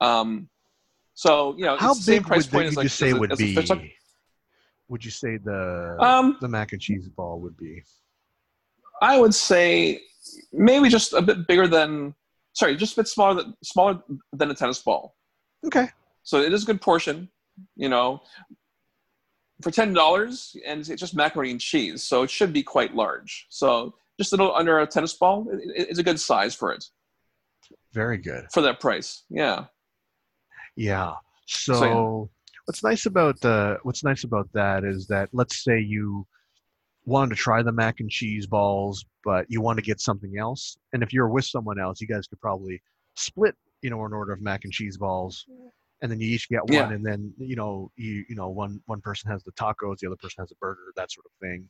Um, 0.00 0.48
so 1.14 1.56
you 1.58 1.64
know, 1.64 1.76
How 1.76 1.90
it's 1.90 1.98
the 2.00 2.12
same 2.12 2.22
big 2.22 2.26
price 2.28 2.44
would, 2.46 2.52
point 2.52 2.66
as 2.68 2.76
like 2.76 2.84
you 2.84 2.88
say 2.88 3.08
as 3.08 3.14
would 3.14 3.32
a 3.32 3.36
be? 3.36 3.54
tuck. 3.54 3.80
Would 4.88 5.04
you 5.04 5.10
say 5.10 5.36
the 5.36 5.96
Um, 6.00 6.36
the 6.40 6.46
mac 6.48 6.72
and 6.72 6.80
cheese 6.80 7.08
ball 7.08 7.40
would 7.40 7.56
be? 7.56 7.82
I 9.02 9.18
would 9.20 9.34
say 9.34 10.02
maybe 10.52 10.88
just 10.88 11.12
a 11.12 11.22
bit 11.22 11.46
bigger 11.46 11.66
than, 11.68 12.14
sorry, 12.54 12.76
just 12.76 12.94
a 12.94 13.00
bit 13.00 13.08
smaller 13.08 13.34
than 13.42 13.54
smaller 13.62 14.02
than 14.32 14.50
a 14.50 14.54
tennis 14.54 14.80
ball. 14.82 15.14
Okay. 15.66 15.88
So 16.22 16.40
it 16.40 16.52
is 16.52 16.62
a 16.62 16.66
good 16.66 16.80
portion, 16.80 17.28
you 17.76 17.88
know, 17.88 18.22
for 19.62 19.70
ten 19.70 19.92
dollars, 19.92 20.56
and 20.66 20.80
it's 20.88 21.00
just 21.00 21.14
macaroni 21.14 21.50
and 21.52 21.60
cheese, 21.60 22.02
so 22.02 22.22
it 22.22 22.30
should 22.30 22.52
be 22.52 22.62
quite 22.62 22.94
large. 22.94 23.46
So 23.48 23.94
just 24.18 24.32
a 24.32 24.36
little 24.36 24.54
under 24.54 24.78
a 24.80 24.86
tennis 24.86 25.14
ball 25.14 25.46
it- 25.50 25.60
it- 25.80 25.88
it's 25.90 25.98
a 25.98 26.02
good 26.02 26.18
size 26.18 26.54
for 26.54 26.72
it 26.72 26.84
Very 27.92 28.16
good. 28.16 28.46
for 28.52 28.62
that 28.62 28.80
price. 28.80 29.24
Yeah, 29.28 29.66
Yeah. 30.74 31.14
So, 31.46 31.74
So, 31.74 32.30
what's 32.66 32.82
nice 32.82 33.06
about 33.06 33.40
the 33.40 33.78
what's 33.82 34.02
nice 34.02 34.24
about 34.24 34.52
that 34.52 34.84
is 34.84 35.06
that 35.06 35.28
let's 35.32 35.62
say 35.62 35.78
you 35.80 36.26
wanted 37.06 37.30
to 37.34 37.40
try 37.40 37.62
the 37.62 37.72
mac 37.72 38.00
and 38.00 38.10
cheese 38.10 38.46
balls, 38.46 39.04
but 39.24 39.46
you 39.48 39.60
want 39.60 39.78
to 39.78 39.82
get 39.82 40.00
something 40.00 40.38
else, 40.38 40.76
and 40.92 41.02
if 41.02 41.12
you're 41.12 41.28
with 41.28 41.44
someone 41.44 41.78
else, 41.80 42.00
you 42.00 42.06
guys 42.06 42.26
could 42.26 42.40
probably 42.40 42.82
split, 43.14 43.54
you 43.82 43.90
know, 43.90 44.04
an 44.04 44.12
order 44.12 44.32
of 44.32 44.40
mac 44.40 44.64
and 44.64 44.72
cheese 44.72 44.98
balls, 44.98 45.46
and 46.02 46.10
then 46.10 46.20
you 46.20 46.28
each 46.28 46.48
get 46.48 46.62
one, 46.64 46.72
Yeah. 46.74 46.90
and 46.90 47.04
then 47.06 47.32
you 47.38 47.56
know 47.56 47.90
you 47.96 48.24
you 48.28 48.34
know 48.36 48.48
one 48.48 48.80
one 48.86 49.00
person 49.00 49.30
has 49.30 49.42
the 49.44 49.52
tacos, 49.52 49.98
the 49.98 50.08
other 50.08 50.16
person 50.16 50.42
has 50.42 50.50
a 50.52 50.56
burger, 50.56 50.92
that 50.96 51.10
sort 51.12 51.26
of 51.26 51.32
thing, 51.40 51.68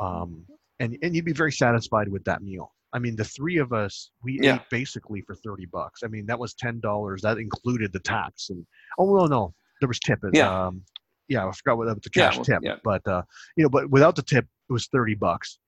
um, 0.00 0.44
and 0.80 0.96
and 1.02 1.14
you'd 1.14 1.24
be 1.24 1.32
very 1.32 1.52
satisfied 1.52 2.08
with 2.08 2.24
that 2.24 2.42
meal. 2.42 2.72
I 2.92 2.98
mean, 2.98 3.16
the 3.16 3.24
three 3.24 3.58
of 3.58 3.72
us, 3.72 4.10
we 4.22 4.38
Yeah. 4.40 4.54
ate 4.56 4.62
basically 4.70 5.20
for 5.22 5.34
thirty 5.34 5.66
bucks. 5.66 6.02
I 6.02 6.08
mean, 6.08 6.26
that 6.26 6.38
was 6.38 6.54
ten 6.54 6.80
dollars. 6.80 7.22
That 7.22 7.38
included 7.38 7.92
the 7.92 8.00
tax, 8.00 8.50
and 8.50 8.66
oh 8.98 9.16
no, 9.16 9.26
no, 9.26 9.54
there 9.80 9.88
was 9.88 9.98
tip. 10.00 10.18
Yeah. 10.32 10.66
Um, 10.66 10.82
yeah, 11.28 11.46
I 11.46 11.52
forgot 11.52 11.76
what 11.78 11.86
the 12.02 12.10
Yeah, 12.14 12.26
cash 12.26 12.36
well, 12.36 12.44
tip, 12.44 12.60
yeah. 12.62 12.76
but 12.84 13.06
uh, 13.08 13.22
you 13.56 13.64
know, 13.64 13.68
but 13.68 13.90
without 13.90 14.14
the 14.16 14.22
tip, 14.22 14.46
it 14.68 14.72
was 14.72 14.86
thirty 14.88 15.14
bucks, 15.14 15.58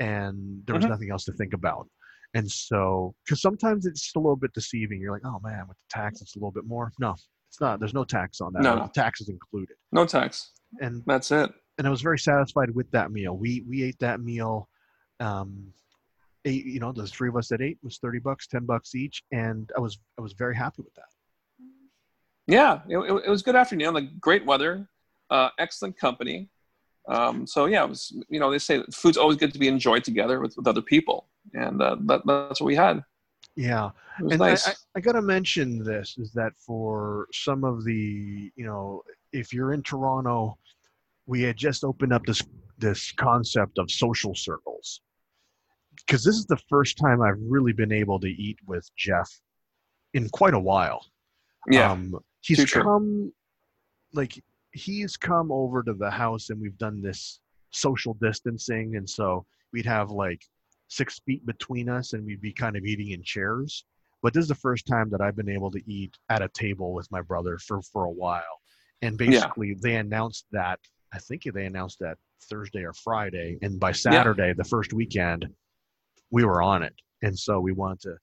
and 0.00 0.62
there 0.66 0.74
was 0.74 0.84
Mhm. 0.84 0.90
nothing 0.90 1.10
else 1.10 1.24
to 1.24 1.32
think 1.32 1.52
about. 1.54 1.88
And 2.34 2.48
so, 2.50 3.14
because 3.24 3.40
sometimes 3.42 3.86
it's 3.86 4.02
just 4.02 4.16
a 4.16 4.20
little 4.20 4.36
bit 4.36 4.52
deceiving. 4.52 5.00
You're 5.00 5.12
like, 5.12 5.24
oh 5.24 5.40
man, 5.42 5.66
with 5.68 5.76
the 5.78 5.88
tax, 5.90 6.20
it's 6.22 6.36
a 6.36 6.38
little 6.38 6.52
bit 6.52 6.64
more. 6.64 6.92
No, 7.00 7.14
it's 7.48 7.60
not. 7.60 7.80
There's 7.80 7.94
no 7.94 8.04
tax 8.04 8.40
on 8.40 8.52
that. 8.52 8.62
No. 8.62 8.88
Tax 8.94 9.20
is 9.20 9.28
included. 9.28 9.76
no 9.92 10.06
tax. 10.06 10.52
And 10.80 11.02
That's 11.06 11.30
it. 11.32 11.50
and 11.78 11.86
I 11.86 11.90
was 11.90 12.02
very 12.02 12.18
satisfied 12.18 12.70
with 12.70 12.88
that 12.92 13.10
meal. 13.10 13.36
We 13.36 13.62
we 13.68 13.82
ate 13.82 13.98
that 13.98 14.20
meal. 14.20 14.68
Um, 15.18 15.72
eight, 16.44 16.64
you 16.64 16.78
know, 16.80 16.92
the 16.92 17.06
three 17.06 17.28
of 17.28 17.36
us 17.36 17.48
that 17.48 17.60
ate 17.60 17.78
was 17.82 17.98
thirty 17.98 18.20
bucks, 18.20 18.46
ten 18.46 18.64
bucks 18.64 18.94
each, 18.94 19.22
and 19.32 19.70
I 19.76 19.80
was 19.80 19.98
I 20.18 20.22
was 20.22 20.32
very 20.34 20.54
happy 20.56 20.82
with 20.82 20.94
that. 20.94 21.04
Yeah, 22.46 22.80
it, 22.88 22.96
it, 22.98 23.22
it 23.26 23.30
was 23.30 23.42
good 23.42 23.56
afternoon. 23.56 23.94
Like 23.94 24.18
great 24.20 24.44
weather, 24.46 24.88
uh, 25.30 25.50
excellent 25.58 25.98
company. 25.98 26.48
Um, 27.08 27.46
so 27.46 27.66
yeah, 27.66 27.84
it 27.84 27.88
was. 27.88 28.12
You 28.28 28.40
know, 28.40 28.50
they 28.50 28.58
say 28.58 28.78
that 28.78 28.94
food's 28.94 29.16
always 29.16 29.36
good 29.36 29.52
to 29.52 29.58
be 29.58 29.68
enjoyed 29.68 30.04
together 30.04 30.40
with, 30.40 30.56
with 30.56 30.66
other 30.66 30.82
people, 30.82 31.28
and 31.54 31.80
uh, 31.80 31.96
that, 32.06 32.22
that's 32.26 32.60
what 32.60 32.66
we 32.66 32.76
had. 32.76 33.02
Yeah, 33.56 33.90
and 34.18 34.38
nice. 34.38 34.68
I, 34.68 34.72
I, 34.72 34.74
I 34.96 35.00
got 35.00 35.12
to 35.12 35.22
mention 35.22 35.82
this 35.82 36.16
is 36.18 36.32
that 36.32 36.52
for 36.58 37.26
some 37.32 37.64
of 37.64 37.84
the 37.84 38.52
you 38.54 38.64
know 38.64 39.02
if 39.32 39.52
you're 39.52 39.72
in 39.72 39.82
Toronto, 39.82 40.58
we 41.26 41.42
had 41.42 41.56
just 41.56 41.84
opened 41.84 42.12
up 42.12 42.24
this 42.26 42.42
this 42.78 43.12
concept 43.12 43.78
of 43.78 43.90
social 43.90 44.34
circles 44.34 45.00
because 45.96 46.24
this 46.24 46.36
is 46.36 46.46
the 46.46 46.58
first 46.68 46.98
time 46.98 47.22
I've 47.22 47.38
really 47.40 47.72
been 47.72 47.92
able 47.92 48.18
to 48.20 48.28
eat 48.28 48.58
with 48.66 48.88
Jeff 48.96 49.30
in 50.14 50.28
quite 50.30 50.54
a 50.54 50.58
while. 50.58 51.04
yeah, 51.70 51.92
Um, 51.92 52.18
he's 52.40 52.58
too 52.58 52.66
true. 52.66 52.82
come, 52.82 53.32
like, 54.12 54.42
he's 54.72 55.16
come 55.16 55.50
over 55.50 55.82
to 55.82 55.94
the 55.94 56.10
house 56.10 56.50
and 56.50 56.60
we've 56.60 56.78
done 56.78 57.02
this 57.02 57.40
social 57.70 58.14
distancing. 58.20 58.96
And 58.96 59.08
so 59.08 59.44
we'd 59.72 59.86
have 59.86 60.10
like 60.10 60.42
six 60.88 61.20
feet 61.20 61.44
between 61.46 61.88
us 61.88 62.12
and 62.12 62.24
we'd 62.24 62.40
be 62.40 62.52
kind 62.52 62.76
of 62.76 62.84
eating 62.84 63.10
in 63.10 63.22
chairs. 63.22 63.84
But 64.22 64.34
this 64.34 64.42
is 64.42 64.48
the 64.48 64.54
first 64.54 64.86
time 64.86 65.08
that 65.10 65.20
I've 65.20 65.36
been 65.36 65.48
able 65.48 65.70
to 65.70 65.90
eat 65.90 66.14
at 66.28 66.42
a 66.42 66.48
table 66.48 66.92
with 66.92 67.10
my 67.10 67.22
brother 67.22 67.58
for, 67.58 67.80
for 67.82 68.04
a 68.04 68.10
while. 68.10 68.60
And 69.02 69.16
basically, 69.16 69.74
they 69.80 69.96
announced 69.96 70.44
that, 70.52 70.78
I 71.14 71.18
think 71.18 71.44
they 71.44 71.64
announced 71.64 71.98
that 72.00 72.18
Thursday 72.50 72.84
or 72.84 72.92
Friday. 72.92 73.56
And 73.62 73.80
by 73.80 73.92
Saturday, 73.92 74.52
the 74.52 74.64
first 74.64 74.92
weekend, 74.92 75.46
we 76.30 76.44
were 76.44 76.60
on 76.60 76.82
it. 76.82 76.94
And 77.22 77.38
so 77.38 77.60
we 77.60 77.72
wanted 77.72 78.00
to, 78.00 78.16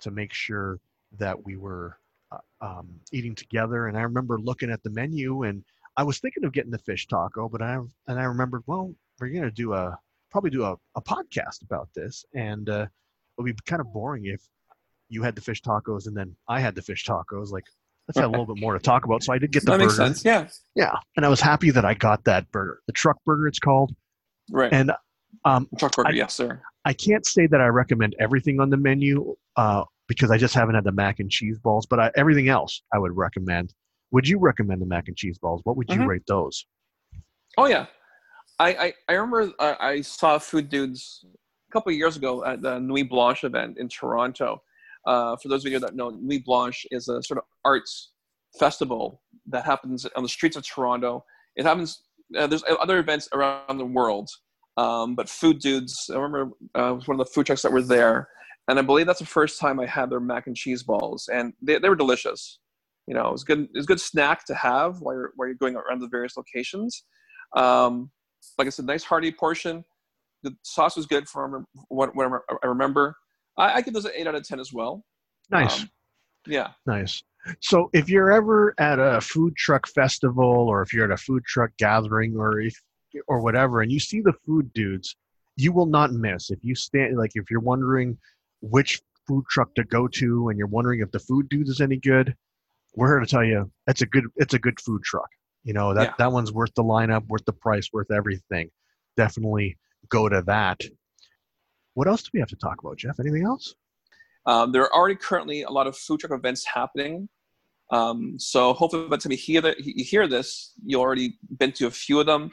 to 0.00 0.10
make 0.10 0.32
sure 0.32 0.80
that 1.18 1.44
we 1.44 1.56
were 1.56 1.98
uh, 2.32 2.38
um, 2.60 2.88
eating 3.12 3.36
together. 3.36 3.86
And 3.86 3.96
I 3.96 4.02
remember 4.02 4.40
looking 4.40 4.70
at 4.70 4.82
the 4.82 4.90
menu, 4.90 5.44
and 5.44 5.62
I 5.96 6.02
was 6.02 6.18
thinking 6.18 6.44
of 6.44 6.52
getting 6.52 6.70
the 6.70 6.78
fish 6.78 7.06
taco, 7.06 7.48
but 7.48 7.62
I 7.62 7.74
and 8.08 8.18
I 8.18 8.24
remembered, 8.24 8.62
well, 8.66 8.92
we're 9.20 9.28
gonna 9.28 9.50
do 9.50 9.72
a 9.74 9.96
probably 10.30 10.50
do 10.50 10.64
a, 10.64 10.76
a 10.96 11.00
podcast 11.02 11.62
about 11.62 11.88
this, 11.94 12.24
and 12.34 12.68
uh, 12.68 12.82
it 13.38 13.42
would 13.42 13.46
be 13.56 13.62
kind 13.66 13.80
of 13.80 13.92
boring 13.92 14.24
if 14.26 14.40
you 15.08 15.22
had 15.22 15.34
the 15.36 15.40
fish 15.40 15.60
tacos 15.62 16.06
and 16.06 16.16
then 16.16 16.34
I 16.48 16.60
had 16.60 16.74
the 16.74 16.82
fish 16.82 17.04
tacos. 17.04 17.50
Like, 17.50 17.64
let's 18.08 18.18
have 18.18 18.28
a 18.28 18.30
little 18.30 18.46
bit 18.46 18.60
more 18.60 18.72
to 18.72 18.80
talk 18.80 19.04
about. 19.04 19.22
So 19.22 19.32
I 19.32 19.38
did 19.38 19.52
get 19.52 19.64
the 19.64 19.72
that 19.72 19.78
burger. 19.78 19.84
makes 19.84 19.96
sense. 19.96 20.24
Yeah, 20.24 20.48
Yeah, 20.74 20.96
and 21.16 21.24
I 21.24 21.28
was 21.28 21.40
happy 21.40 21.70
that 21.70 21.84
I 21.84 21.94
got 21.94 22.24
that 22.24 22.50
burger, 22.50 22.80
the 22.86 22.92
truck 22.92 23.16
burger, 23.24 23.46
it's 23.46 23.58
called. 23.60 23.94
right. 24.50 24.72
And 24.72 24.92
um, 25.44 25.68
Truck 25.78 25.94
burger, 25.94 26.08
I- 26.08 26.12
yes, 26.12 26.34
sir. 26.34 26.60
I 26.86 26.92
can't 26.92 27.24
say 27.24 27.46
that 27.46 27.60
I 27.60 27.66
recommend 27.66 28.14
everything 28.18 28.60
on 28.60 28.70
the 28.70 28.76
menu 28.76 29.34
uh, 29.56 29.84
because 30.08 30.30
I 30.30 30.36
just 30.38 30.54
haven't 30.54 30.74
had 30.74 30.84
the 30.84 30.92
mac 30.92 31.18
and 31.20 31.30
cheese 31.30 31.58
balls, 31.58 31.86
but 31.86 31.98
I, 32.00 32.10
everything 32.16 32.48
else 32.48 32.82
I 32.92 32.98
would 32.98 33.16
recommend. 33.16 33.72
Would 34.14 34.28
you 34.28 34.38
recommend 34.38 34.80
the 34.80 34.86
mac 34.86 35.08
and 35.08 35.16
cheese 35.16 35.38
balls? 35.38 35.60
What 35.64 35.76
would 35.76 35.90
you 35.90 36.02
Mhm. 36.02 36.06
rate 36.06 36.22
those? 36.28 36.66
Oh 37.58 37.66
yeah, 37.66 37.86
I 38.60 38.68
I, 38.68 38.94
I 39.08 39.12
remember 39.14 39.52
uh, 39.58 39.74
I 39.80 40.02
saw 40.02 40.38
Food 40.38 40.68
Dudes 40.68 41.24
a 41.68 41.72
couple 41.72 41.90
of 41.90 41.98
years 41.98 42.16
ago 42.16 42.44
at 42.44 42.62
the 42.62 42.78
Nuit 42.78 43.08
Blanche 43.08 43.42
event 43.42 43.76
in 43.76 43.88
Toronto. 43.88 44.62
Uh, 45.04 45.34
for 45.36 45.48
those 45.48 45.66
of 45.66 45.72
you 45.72 45.80
that 45.80 45.96
know, 45.96 46.10
Nuit 46.10 46.44
Blanche 46.44 46.86
is 46.92 47.08
a 47.08 47.24
sort 47.24 47.38
of 47.38 47.44
arts 47.64 48.12
festival 48.56 49.20
that 49.46 49.64
happens 49.64 50.06
on 50.14 50.22
the 50.22 50.28
streets 50.28 50.56
of 50.56 50.64
Toronto. 50.64 51.24
It 51.56 51.64
happens. 51.64 52.04
Uh, 52.36 52.46
there's 52.46 52.62
other 52.68 53.00
events 53.00 53.28
around 53.32 53.78
the 53.78 53.84
world, 53.84 54.30
um, 54.76 55.16
but 55.16 55.28
Food 55.28 55.58
Dudes. 55.58 56.08
I 56.08 56.18
remember 56.18 56.54
uh, 56.76 56.94
was 56.94 57.08
one 57.08 57.18
of 57.18 57.26
the 57.26 57.32
food 57.32 57.46
trucks 57.46 57.62
that 57.62 57.72
were 57.72 57.82
there, 57.82 58.28
and 58.68 58.78
I 58.78 58.82
believe 58.82 59.06
that's 59.06 59.18
the 59.18 59.26
first 59.26 59.58
time 59.58 59.80
I 59.80 59.86
had 59.86 60.08
their 60.08 60.20
mac 60.20 60.46
and 60.46 60.56
cheese 60.56 60.84
balls, 60.84 61.28
and 61.32 61.52
they, 61.60 61.80
they 61.80 61.88
were 61.88 61.96
delicious. 61.96 62.60
You 63.06 63.14
know, 63.14 63.28
it 63.28 63.32
was 63.32 63.44
good. 63.44 63.60
It 63.60 63.76
was 63.76 63.84
a 63.84 63.88
good 63.88 64.00
snack 64.00 64.44
to 64.46 64.54
have 64.54 65.00
while 65.00 65.14
you're 65.14 65.32
while 65.36 65.48
you're 65.48 65.56
going 65.56 65.76
around 65.76 66.00
the 66.00 66.08
various 66.08 66.36
locations. 66.36 67.04
Um, 67.56 68.10
like 68.58 68.66
I 68.66 68.70
said, 68.70 68.86
nice 68.86 69.04
hearty 69.04 69.30
portion. 69.32 69.84
The 70.42 70.54
sauce 70.62 70.96
was 70.96 71.06
good 71.06 71.28
from 71.28 71.66
what, 71.88 72.14
what 72.14 72.42
I 72.62 72.66
remember. 72.66 73.16
I, 73.56 73.74
I 73.74 73.80
give 73.80 73.94
those 73.94 74.04
an 74.04 74.12
eight 74.14 74.26
out 74.26 74.34
of 74.34 74.46
ten 74.46 74.60
as 74.60 74.72
well. 74.72 75.04
Nice, 75.50 75.82
Um, 75.82 75.90
yeah, 76.46 76.68
nice. 76.86 77.22
So 77.60 77.90
if 77.92 78.08
you're 78.08 78.32
ever 78.32 78.74
at 78.78 78.98
a 78.98 79.20
food 79.20 79.54
truck 79.56 79.86
festival, 79.86 80.44
or 80.44 80.82
if 80.82 80.92
you're 80.92 81.04
at 81.04 81.10
a 81.10 81.16
food 81.16 81.44
truck 81.44 81.70
gathering, 81.78 82.36
or 82.36 82.60
if 82.60 82.74
or 83.28 83.40
whatever, 83.40 83.82
and 83.82 83.92
you 83.92 84.00
see 84.00 84.20
the 84.20 84.32
food 84.46 84.72
dudes, 84.72 85.14
you 85.56 85.72
will 85.72 85.86
not 85.86 86.12
miss. 86.12 86.50
If 86.50 86.58
you 86.62 86.74
stand, 86.74 87.16
like 87.16 87.32
if 87.34 87.50
you're 87.50 87.60
wondering 87.60 88.16
which 88.60 89.00
food 89.26 89.44
truck 89.50 89.74
to 89.74 89.84
go 89.84 90.08
to, 90.08 90.48
and 90.48 90.58
you're 90.58 90.66
wondering 90.66 91.00
if 91.00 91.10
the 91.10 91.18
food 91.18 91.48
dude 91.48 91.68
is 91.68 91.80
any 91.80 91.96
good, 91.96 92.34
we're 92.96 93.08
here 93.08 93.20
to 93.20 93.26
tell 93.26 93.44
you 93.44 93.70
it's 93.86 94.02
a 94.02 94.06
good 94.06 94.24
it's 94.36 94.54
a 94.54 94.58
good 94.58 94.80
food 94.80 95.02
truck. 95.02 95.28
You 95.62 95.72
know 95.72 95.94
that 95.94 96.02
Yeah. 96.02 96.14
that 96.18 96.32
one's 96.32 96.52
worth 96.52 96.74
the 96.74 96.84
lineup, 96.84 97.26
worth 97.26 97.44
the 97.44 97.52
price, 97.52 97.88
worth 97.92 98.10
everything. 98.10 98.70
Definitely 99.16 99.76
go 100.08 100.28
to 100.28 100.42
that. 100.46 100.80
What 101.94 102.08
else 102.08 102.22
do 102.22 102.30
we 102.34 102.40
have 102.40 102.48
to 102.48 102.56
talk 102.56 102.80
about, 102.82 102.98
Jeff? 102.98 103.20
Anything 103.20 103.44
else? 103.44 103.74
um, 104.46 104.72
there 104.72 104.82
are 104.82 104.92
already 104.92 105.14
currently 105.14 105.62
a 105.62 105.70
lot 105.70 105.86
of 105.86 105.96
food 105.96 106.20
truck 106.20 106.32
events 106.38 106.66
happening. 106.66 107.28
Um, 107.90 108.38
so 108.38 108.74
hopefully 108.74 109.08
by 109.08 109.16
the 109.16 109.22
time 109.22 109.32
you 109.32 109.38
hear 109.38 109.62
that 109.62 109.80
you 109.80 110.04
hear 110.04 110.26
this, 110.28 110.72
you 110.84 111.00
already 111.00 111.38
been 111.58 111.72
to 111.72 111.86
a 111.86 111.90
few 111.90 112.20
of 112.20 112.26
them. 112.26 112.50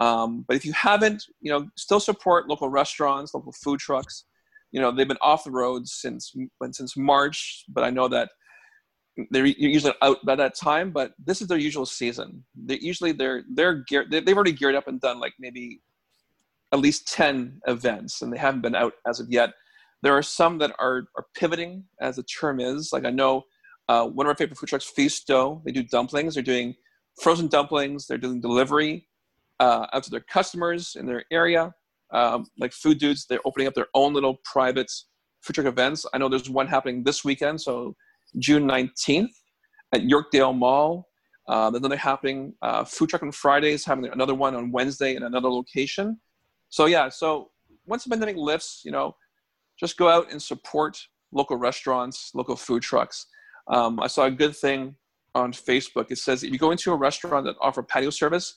Um, 0.00 0.44
but 0.46 0.56
if 0.56 0.66
you 0.66 0.72
haven't, 0.72 1.24
you 1.40 1.50
know, 1.50 1.68
still 1.76 2.00
support 2.00 2.48
local 2.48 2.68
restaurants, 2.68 3.32
local 3.32 3.52
food 3.52 3.80
trucks. 3.80 4.24
You 4.72 4.80
know, 4.80 4.90
they've 4.90 5.08
been 5.08 5.18
off 5.22 5.44
the 5.44 5.50
road 5.50 5.88
since 5.88 6.34
since 6.72 6.96
March, 6.96 7.64
but 7.68 7.84
I 7.84 7.90
know 7.90 8.06
that 8.08 8.30
they're 9.30 9.46
usually 9.46 9.94
out 10.02 10.24
by 10.24 10.36
that 10.36 10.54
time. 10.54 10.90
But 10.90 11.12
this 11.24 11.40
is 11.42 11.48
their 11.48 11.58
usual 11.58 11.86
season. 11.86 12.44
They 12.54 12.78
usually 12.80 13.12
they're 13.12 13.42
they're 13.54 13.84
geared. 13.88 14.10
they- 14.10 14.20
They've 14.20 14.36
already 14.36 14.52
geared 14.52 14.74
up 14.74 14.88
and 14.88 15.00
done 15.00 15.20
like 15.20 15.34
maybe 15.38 15.80
at 16.72 16.78
least 16.80 17.08
ten 17.08 17.60
events, 17.66 18.22
and 18.22 18.32
they 18.32 18.38
haven't 18.38 18.60
been 18.62 18.74
out 18.76 18.94
as 19.06 19.20
of 19.20 19.26
yet. 19.30 19.50
There 20.02 20.16
are 20.16 20.22
some 20.22 20.58
that 20.58 20.72
are 20.78 21.04
are 21.16 21.26
pivoting, 21.34 21.84
as 22.00 22.16
the 22.16 22.22
term 22.22 22.60
is. 22.60 22.90
Like 22.92 23.04
I 23.04 23.10
know 23.10 23.44
uh, 23.88 24.06
one 24.06 24.26
of 24.26 24.30
our 24.30 24.36
favorite 24.36 24.58
food 24.58 24.68
trucks, 24.68 24.90
Feasto. 24.96 25.62
They 25.64 25.72
do 25.72 25.82
dumplings. 25.82 26.34
They're 26.34 26.42
doing 26.42 26.74
frozen 27.22 27.48
dumplings. 27.48 28.06
They're 28.06 28.18
doing 28.18 28.40
delivery 28.40 29.08
uh, 29.58 29.86
out 29.92 30.04
to 30.04 30.10
their 30.10 30.20
customers 30.30 30.96
in 30.98 31.06
their 31.06 31.24
area. 31.30 31.74
Um, 32.12 32.46
like 32.58 32.72
Food 32.72 32.98
Dudes, 32.98 33.26
they're 33.28 33.40
opening 33.44 33.68
up 33.68 33.74
their 33.74 33.86
own 33.94 34.14
little 34.14 34.38
private 34.44 34.90
food 35.42 35.54
truck 35.54 35.66
events. 35.66 36.04
I 36.12 36.18
know 36.18 36.28
there's 36.28 36.50
one 36.50 36.66
happening 36.66 37.04
this 37.04 37.24
weekend, 37.24 37.60
so 37.60 37.94
June 38.38 38.66
19th 38.68 39.30
at 39.92 40.02
Yorkdale 40.02 40.56
Mall. 40.56 41.08
Uh, 41.48 41.70
there's 41.70 41.80
another 41.80 41.96
happening 41.96 42.54
uh, 42.62 42.84
food 42.84 43.08
truck 43.08 43.22
on 43.22 43.32
Fridays, 43.32 43.84
having 43.84 44.06
another 44.06 44.34
one 44.34 44.54
on 44.54 44.70
Wednesday 44.70 45.16
in 45.16 45.24
another 45.24 45.50
location. 45.50 46.18
So 46.68 46.86
yeah, 46.86 47.08
so 47.08 47.50
once 47.86 48.04
the 48.04 48.10
pandemic 48.10 48.36
lifts, 48.36 48.82
you 48.84 48.92
know, 48.92 49.16
just 49.78 49.96
go 49.96 50.08
out 50.08 50.30
and 50.30 50.40
support 50.40 50.98
local 51.32 51.56
restaurants, 51.56 52.30
local 52.34 52.56
food 52.56 52.82
trucks. 52.82 53.26
Um, 53.68 54.00
I 54.00 54.06
saw 54.06 54.26
a 54.26 54.30
good 54.30 54.56
thing 54.56 54.94
on 55.34 55.52
Facebook. 55.52 56.10
It 56.10 56.18
says 56.18 56.42
if 56.42 56.52
you 56.52 56.58
go 56.58 56.70
into 56.70 56.92
a 56.92 56.96
restaurant 56.96 57.46
that 57.46 57.56
offer 57.60 57.82
patio 57.82 58.10
service, 58.10 58.56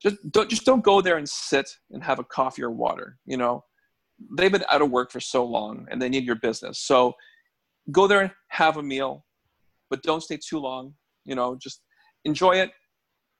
just 0.00 0.16
don't 0.30 0.48
just 0.48 0.64
don't 0.64 0.82
go 0.82 1.00
there 1.00 1.16
and 1.18 1.28
sit 1.28 1.68
and 1.90 2.02
have 2.02 2.18
a 2.18 2.24
coffee 2.24 2.62
or 2.62 2.70
water. 2.70 3.18
You 3.26 3.36
know, 3.36 3.64
they've 4.36 4.50
been 4.52 4.64
out 4.70 4.82
of 4.82 4.90
work 4.90 5.10
for 5.10 5.20
so 5.20 5.44
long 5.44 5.86
and 5.90 6.00
they 6.00 6.08
need 6.08 6.24
your 6.24 6.36
business. 6.36 6.78
So 6.78 7.14
go 7.90 8.06
there 8.06 8.20
and 8.20 8.30
have 8.48 8.76
a 8.76 8.82
meal, 8.82 9.24
but 9.88 10.02
don't 10.02 10.22
stay 10.22 10.38
too 10.38 10.58
long. 10.58 10.94
You 11.24 11.34
know, 11.34 11.56
just 11.60 11.82
enjoy 12.24 12.56
it, 12.56 12.70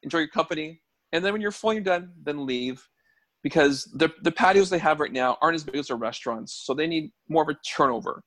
enjoy 0.03 0.19
your 0.19 0.29
company, 0.29 0.81
and 1.13 1.25
then 1.25 1.33
when 1.33 1.41
you're 1.43 1.51
fully 1.51 1.81
done, 1.81 2.13
then 2.23 2.47
leave. 2.47 2.87
Because 3.43 3.85
the 3.95 4.13
the 4.23 4.33
patios 4.33 4.69
they 4.69 4.79
have 4.79 5.01
right 5.01 5.13
now 5.13 5.39
aren't 5.41 5.55
as 5.55 5.65
big 5.65 5.77
as 5.77 5.89
their 5.89 5.97
restaurants, 5.97 6.63
so 6.65 6.75
they 6.75 6.87
need 6.87 7.11
more 7.29 7.43
of 7.43 7.49
a 7.49 7.57
turnover 7.77 8.23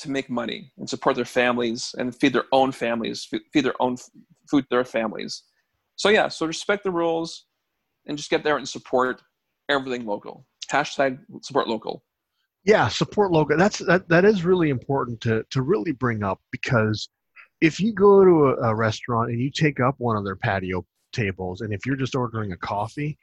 to 0.00 0.10
make 0.10 0.28
money 0.30 0.72
and 0.78 0.88
support 0.88 1.14
their 1.14 1.24
families 1.24 1.94
and 1.98 2.16
feed 2.16 2.32
their 2.32 2.46
own 2.52 2.72
families, 2.72 3.28
feed 3.52 3.64
their 3.64 3.80
own 3.80 3.96
food 4.50 4.64
their 4.70 4.84
families. 4.84 5.44
So 5.96 6.08
yeah, 6.08 6.28
so 6.28 6.46
respect 6.46 6.84
the 6.84 6.90
rules 6.90 7.46
and 8.06 8.16
just 8.16 8.30
get 8.30 8.42
there 8.42 8.56
and 8.56 8.68
support 8.68 9.22
everything 9.68 10.06
local. 10.06 10.46
Hashtag 10.70 11.18
support 11.42 11.68
local. 11.68 12.02
Yeah, 12.64 12.88
support 12.88 13.32
local. 13.32 13.56
That's 13.56 13.78
that 13.78 14.08
that 14.08 14.24
is 14.24 14.44
really 14.44 14.70
important 14.70 15.20
to 15.22 15.44
to 15.50 15.62
really 15.62 15.92
bring 15.92 16.22
up 16.22 16.40
because 16.52 17.08
if 17.60 17.80
you 17.80 17.92
go 17.92 18.24
to 18.24 18.46
a, 18.48 18.70
a 18.70 18.74
restaurant 18.74 19.30
and 19.30 19.40
you 19.40 19.50
take 19.50 19.80
up 19.80 19.94
one 19.98 20.16
of 20.16 20.24
their 20.24 20.36
patio 20.36 20.84
tables 21.12 21.60
and 21.62 21.72
if 21.72 21.84
you're 21.86 21.96
just 21.96 22.14
ordering 22.14 22.52
a 22.52 22.56
coffee, 22.56 23.18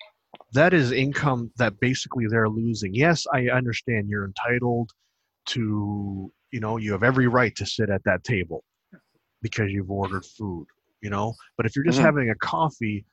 that 0.54 0.74
is 0.74 0.92
income 0.92 1.52
that 1.58 1.80
basically 1.80 2.26
they're 2.28 2.50
losing. 2.50 2.94
Yes, 2.94 3.26
I 3.32 3.48
understand 3.50 4.10
you're 4.10 4.26
entitled 4.26 4.92
to 5.48 6.32
you 6.52 6.60
know 6.60 6.78
you 6.78 6.92
have 6.92 7.04
every 7.04 7.28
right 7.28 7.56
to 7.56 7.66
sit 7.66 7.90
at 7.90 8.04
that 8.04 8.24
table 8.24 8.64
because 9.42 9.72
you've 9.72 9.92
ordered 9.92 10.26
food 10.26 10.66
you 11.02 11.10
know 11.10 11.34
but 11.56 11.66
if 11.66 11.76
you're 11.76 11.86
just 11.86 11.98
mm-hmm. 11.98 12.06
having 12.06 12.30
a 12.30 12.36
coffee 12.36 13.06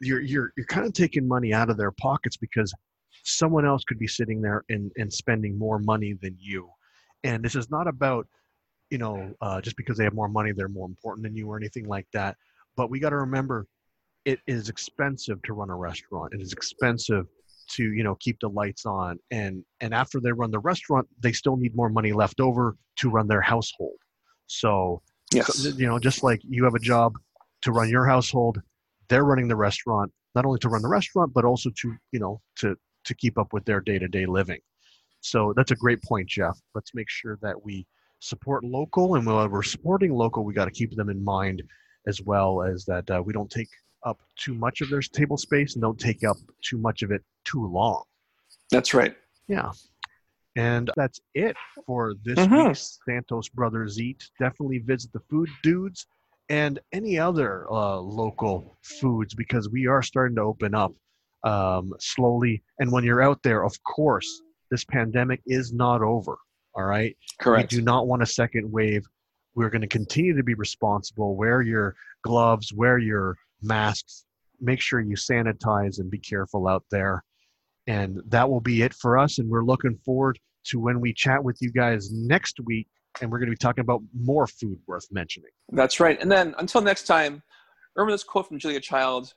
you're 0.00 0.20
you're 0.20 0.52
you're 0.56 0.66
kind 0.66 0.86
of 0.86 0.92
taking 0.92 1.26
money 1.26 1.52
out 1.52 1.70
of 1.70 1.76
their 1.76 1.92
pockets 1.92 2.36
because 2.36 2.72
someone 3.26 3.66
else 3.66 3.84
could 3.84 3.98
be 3.98 4.08
sitting 4.08 4.40
there 4.40 4.64
and 4.68 4.90
and 4.96 5.12
spending 5.12 5.58
more 5.58 5.78
money 5.78 6.14
than 6.22 6.36
you. 6.38 6.68
And 7.24 7.44
this 7.44 7.54
is 7.54 7.70
not 7.70 7.88
about 7.88 8.26
you 8.90 8.98
know 8.98 9.34
uh, 9.40 9.60
just 9.60 9.76
because 9.76 9.98
they 9.98 10.04
have 10.04 10.14
more 10.14 10.28
money 10.28 10.52
they're 10.52 10.68
more 10.68 10.86
important 10.86 11.24
than 11.24 11.34
you 11.34 11.48
or 11.48 11.56
anything 11.56 11.88
like 11.88 12.06
that 12.12 12.36
but 12.76 12.88
we 12.88 13.00
got 13.00 13.10
to 13.10 13.16
remember 13.16 13.66
it 14.26 14.40
is 14.48 14.68
expensive 14.68 15.40
to 15.42 15.54
run 15.54 15.70
a 15.70 15.76
restaurant. 15.76 16.34
It 16.34 16.42
is 16.42 16.52
expensive 16.52 17.26
to 17.68 17.82
you 17.82 18.04
know 18.04 18.16
keep 18.16 18.38
the 18.40 18.48
lights 18.48 18.84
on. 18.84 19.18
And 19.30 19.64
and 19.80 19.94
after 19.94 20.20
they 20.20 20.32
run 20.32 20.50
the 20.50 20.58
restaurant 20.58 21.08
they 21.20 21.32
still 21.32 21.56
need 21.56 21.74
more 21.74 21.88
money 21.88 22.12
left 22.12 22.40
over 22.40 22.76
to 22.98 23.08
run 23.08 23.28
their 23.28 23.40
household. 23.40 23.96
So 24.46 25.00
yes. 25.32 25.64
you 25.76 25.86
know 25.86 25.98
just 25.98 26.22
like 26.22 26.40
you 26.44 26.64
have 26.64 26.74
a 26.74 26.80
job 26.80 27.14
to 27.62 27.72
run 27.72 27.88
your 27.88 28.06
household 28.06 28.60
they're 29.08 29.24
running 29.24 29.48
the 29.48 29.56
restaurant 29.56 30.12
not 30.34 30.44
only 30.44 30.58
to 30.58 30.68
run 30.68 30.82
the 30.82 30.88
restaurant 30.88 31.32
but 31.32 31.44
also 31.44 31.70
to 31.80 31.94
you 32.12 32.20
know 32.20 32.40
to 32.54 32.76
to 33.06 33.14
keep 33.14 33.38
up 33.38 33.52
with 33.52 33.64
their 33.64 33.80
day-to-day 33.80 34.26
living 34.26 34.60
so 35.20 35.52
that's 35.56 35.70
a 35.70 35.76
great 35.76 36.02
point 36.02 36.28
jeff 36.28 36.58
let's 36.74 36.94
make 36.94 37.08
sure 37.08 37.38
that 37.40 37.62
we 37.64 37.86
support 38.20 38.64
local 38.64 39.14
and 39.14 39.26
while 39.26 39.48
we're 39.48 39.62
supporting 39.62 40.12
local 40.12 40.44
we 40.44 40.52
got 40.52 40.64
to 40.66 40.70
keep 40.70 40.94
them 40.96 41.08
in 41.08 41.22
mind 41.22 41.62
as 42.06 42.22
well 42.22 42.62
as 42.62 42.84
that 42.84 43.10
uh, 43.10 43.22
we 43.24 43.32
don't 43.32 43.50
take 43.50 43.68
up 44.06 44.20
too 44.36 44.54
much 44.54 44.80
of 44.80 44.88
their 44.88 45.00
table 45.00 45.36
space 45.36 45.74
and 45.74 45.82
don't 45.82 45.98
take 45.98 46.24
up 46.24 46.36
too 46.62 46.78
much 46.78 47.02
of 47.02 47.10
it 47.10 47.22
too 47.44 47.66
long. 47.66 48.02
That's 48.70 48.94
right. 48.94 49.14
Yeah. 49.48 49.72
And 50.56 50.90
that's 50.96 51.20
it 51.34 51.56
for 51.84 52.14
this 52.24 52.38
mm-hmm. 52.38 52.68
week's 52.68 52.98
Santos 53.06 53.48
Brothers 53.48 54.00
Eat. 54.00 54.30
Definitely 54.38 54.78
visit 54.78 55.12
the 55.12 55.20
Food 55.28 55.50
Dudes 55.62 56.06
and 56.48 56.78
any 56.92 57.18
other 57.18 57.70
uh, 57.70 57.96
local 57.96 58.76
foods 58.82 59.34
because 59.34 59.68
we 59.68 59.86
are 59.86 60.02
starting 60.02 60.36
to 60.36 60.42
open 60.42 60.74
up 60.74 60.94
um, 61.46 61.92
slowly. 62.00 62.62
And 62.80 62.90
when 62.90 63.04
you're 63.04 63.22
out 63.22 63.42
there, 63.42 63.64
of 63.64 63.80
course, 63.84 64.42
this 64.70 64.84
pandemic 64.84 65.40
is 65.46 65.72
not 65.72 66.02
over. 66.02 66.36
All 66.74 66.84
right. 66.84 67.16
Correct. 67.40 67.72
We 67.72 67.78
do 67.78 67.84
not 67.84 68.06
want 68.08 68.22
a 68.22 68.26
second 68.26 68.70
wave. 68.70 69.06
We're 69.54 69.70
going 69.70 69.82
to 69.82 69.86
continue 69.88 70.36
to 70.36 70.42
be 70.42 70.54
responsible. 70.54 71.36
Wear 71.36 71.62
your 71.62 71.94
gloves, 72.22 72.72
wear 72.74 72.98
your 72.98 73.36
masks. 73.62 74.26
Make 74.60 74.80
sure 74.80 75.00
you 75.00 75.16
sanitize 75.16 76.00
and 76.00 76.10
be 76.10 76.18
careful 76.18 76.68
out 76.68 76.84
there. 76.90 77.22
And 77.86 78.20
that 78.26 78.50
will 78.50 78.60
be 78.60 78.82
it 78.82 78.92
for 78.92 79.16
us. 79.16 79.38
And 79.38 79.48
we're 79.48 79.64
looking 79.64 79.96
forward 80.04 80.38
to 80.66 80.80
when 80.80 81.00
we 81.00 81.14
chat 81.14 81.42
with 81.42 81.56
you 81.60 81.70
guys 81.70 82.10
next 82.12 82.58
week. 82.64 82.88
And 83.22 83.30
we're 83.30 83.38
going 83.38 83.48
to 83.48 83.52
be 83.52 83.56
talking 83.56 83.82
about 83.82 84.02
more 84.14 84.46
food 84.46 84.78
worth 84.86 85.06
mentioning. 85.10 85.50
That's 85.72 86.00
right. 86.00 86.20
And 86.20 86.30
then 86.30 86.54
until 86.58 86.82
next 86.82 87.04
time, 87.04 87.42
remember 87.94 88.12
this 88.12 88.24
quote 88.24 88.48
from 88.48 88.58
Julia 88.58 88.80
Child 88.80 89.32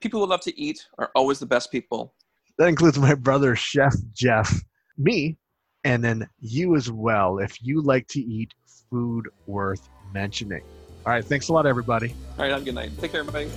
People 0.00 0.20
who 0.20 0.26
love 0.26 0.40
to 0.40 0.58
eat 0.58 0.86
are 0.98 1.10
always 1.14 1.38
the 1.38 1.46
best 1.46 1.70
people. 1.70 2.14
That 2.58 2.68
includes 2.68 2.98
my 2.98 3.14
brother, 3.14 3.54
Chef 3.54 3.94
Jeff, 4.14 4.50
me, 4.96 5.36
and 5.84 6.02
then 6.02 6.28
you 6.38 6.74
as 6.74 6.90
well 6.90 7.38
if 7.38 7.62
you 7.62 7.82
like 7.82 8.06
to 8.08 8.20
eat 8.20 8.54
food 8.90 9.28
worth 9.46 9.88
mentioning. 10.12 10.62
All 11.06 11.12
right. 11.12 11.24
Thanks 11.24 11.48
a 11.48 11.52
lot, 11.52 11.66
everybody. 11.66 12.14
All 12.38 12.44
right. 12.44 12.50
Have 12.50 12.62
a 12.62 12.64
good 12.64 12.74
night. 12.74 12.90
Take 12.98 13.12
care, 13.12 13.20
everybody. 13.20 13.50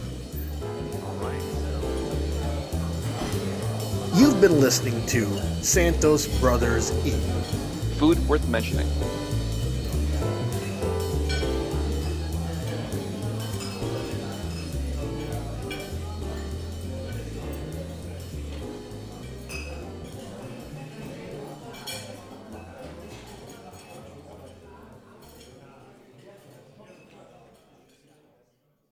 You've 4.15 4.39
been 4.39 4.59
listening 4.59 5.05
to 5.07 5.25
Santos 5.63 6.27
Brothers 6.39 6.91
Eat. 7.05 7.13
Food 7.97 8.19
worth 8.27 8.47
mentioning. 8.47 8.87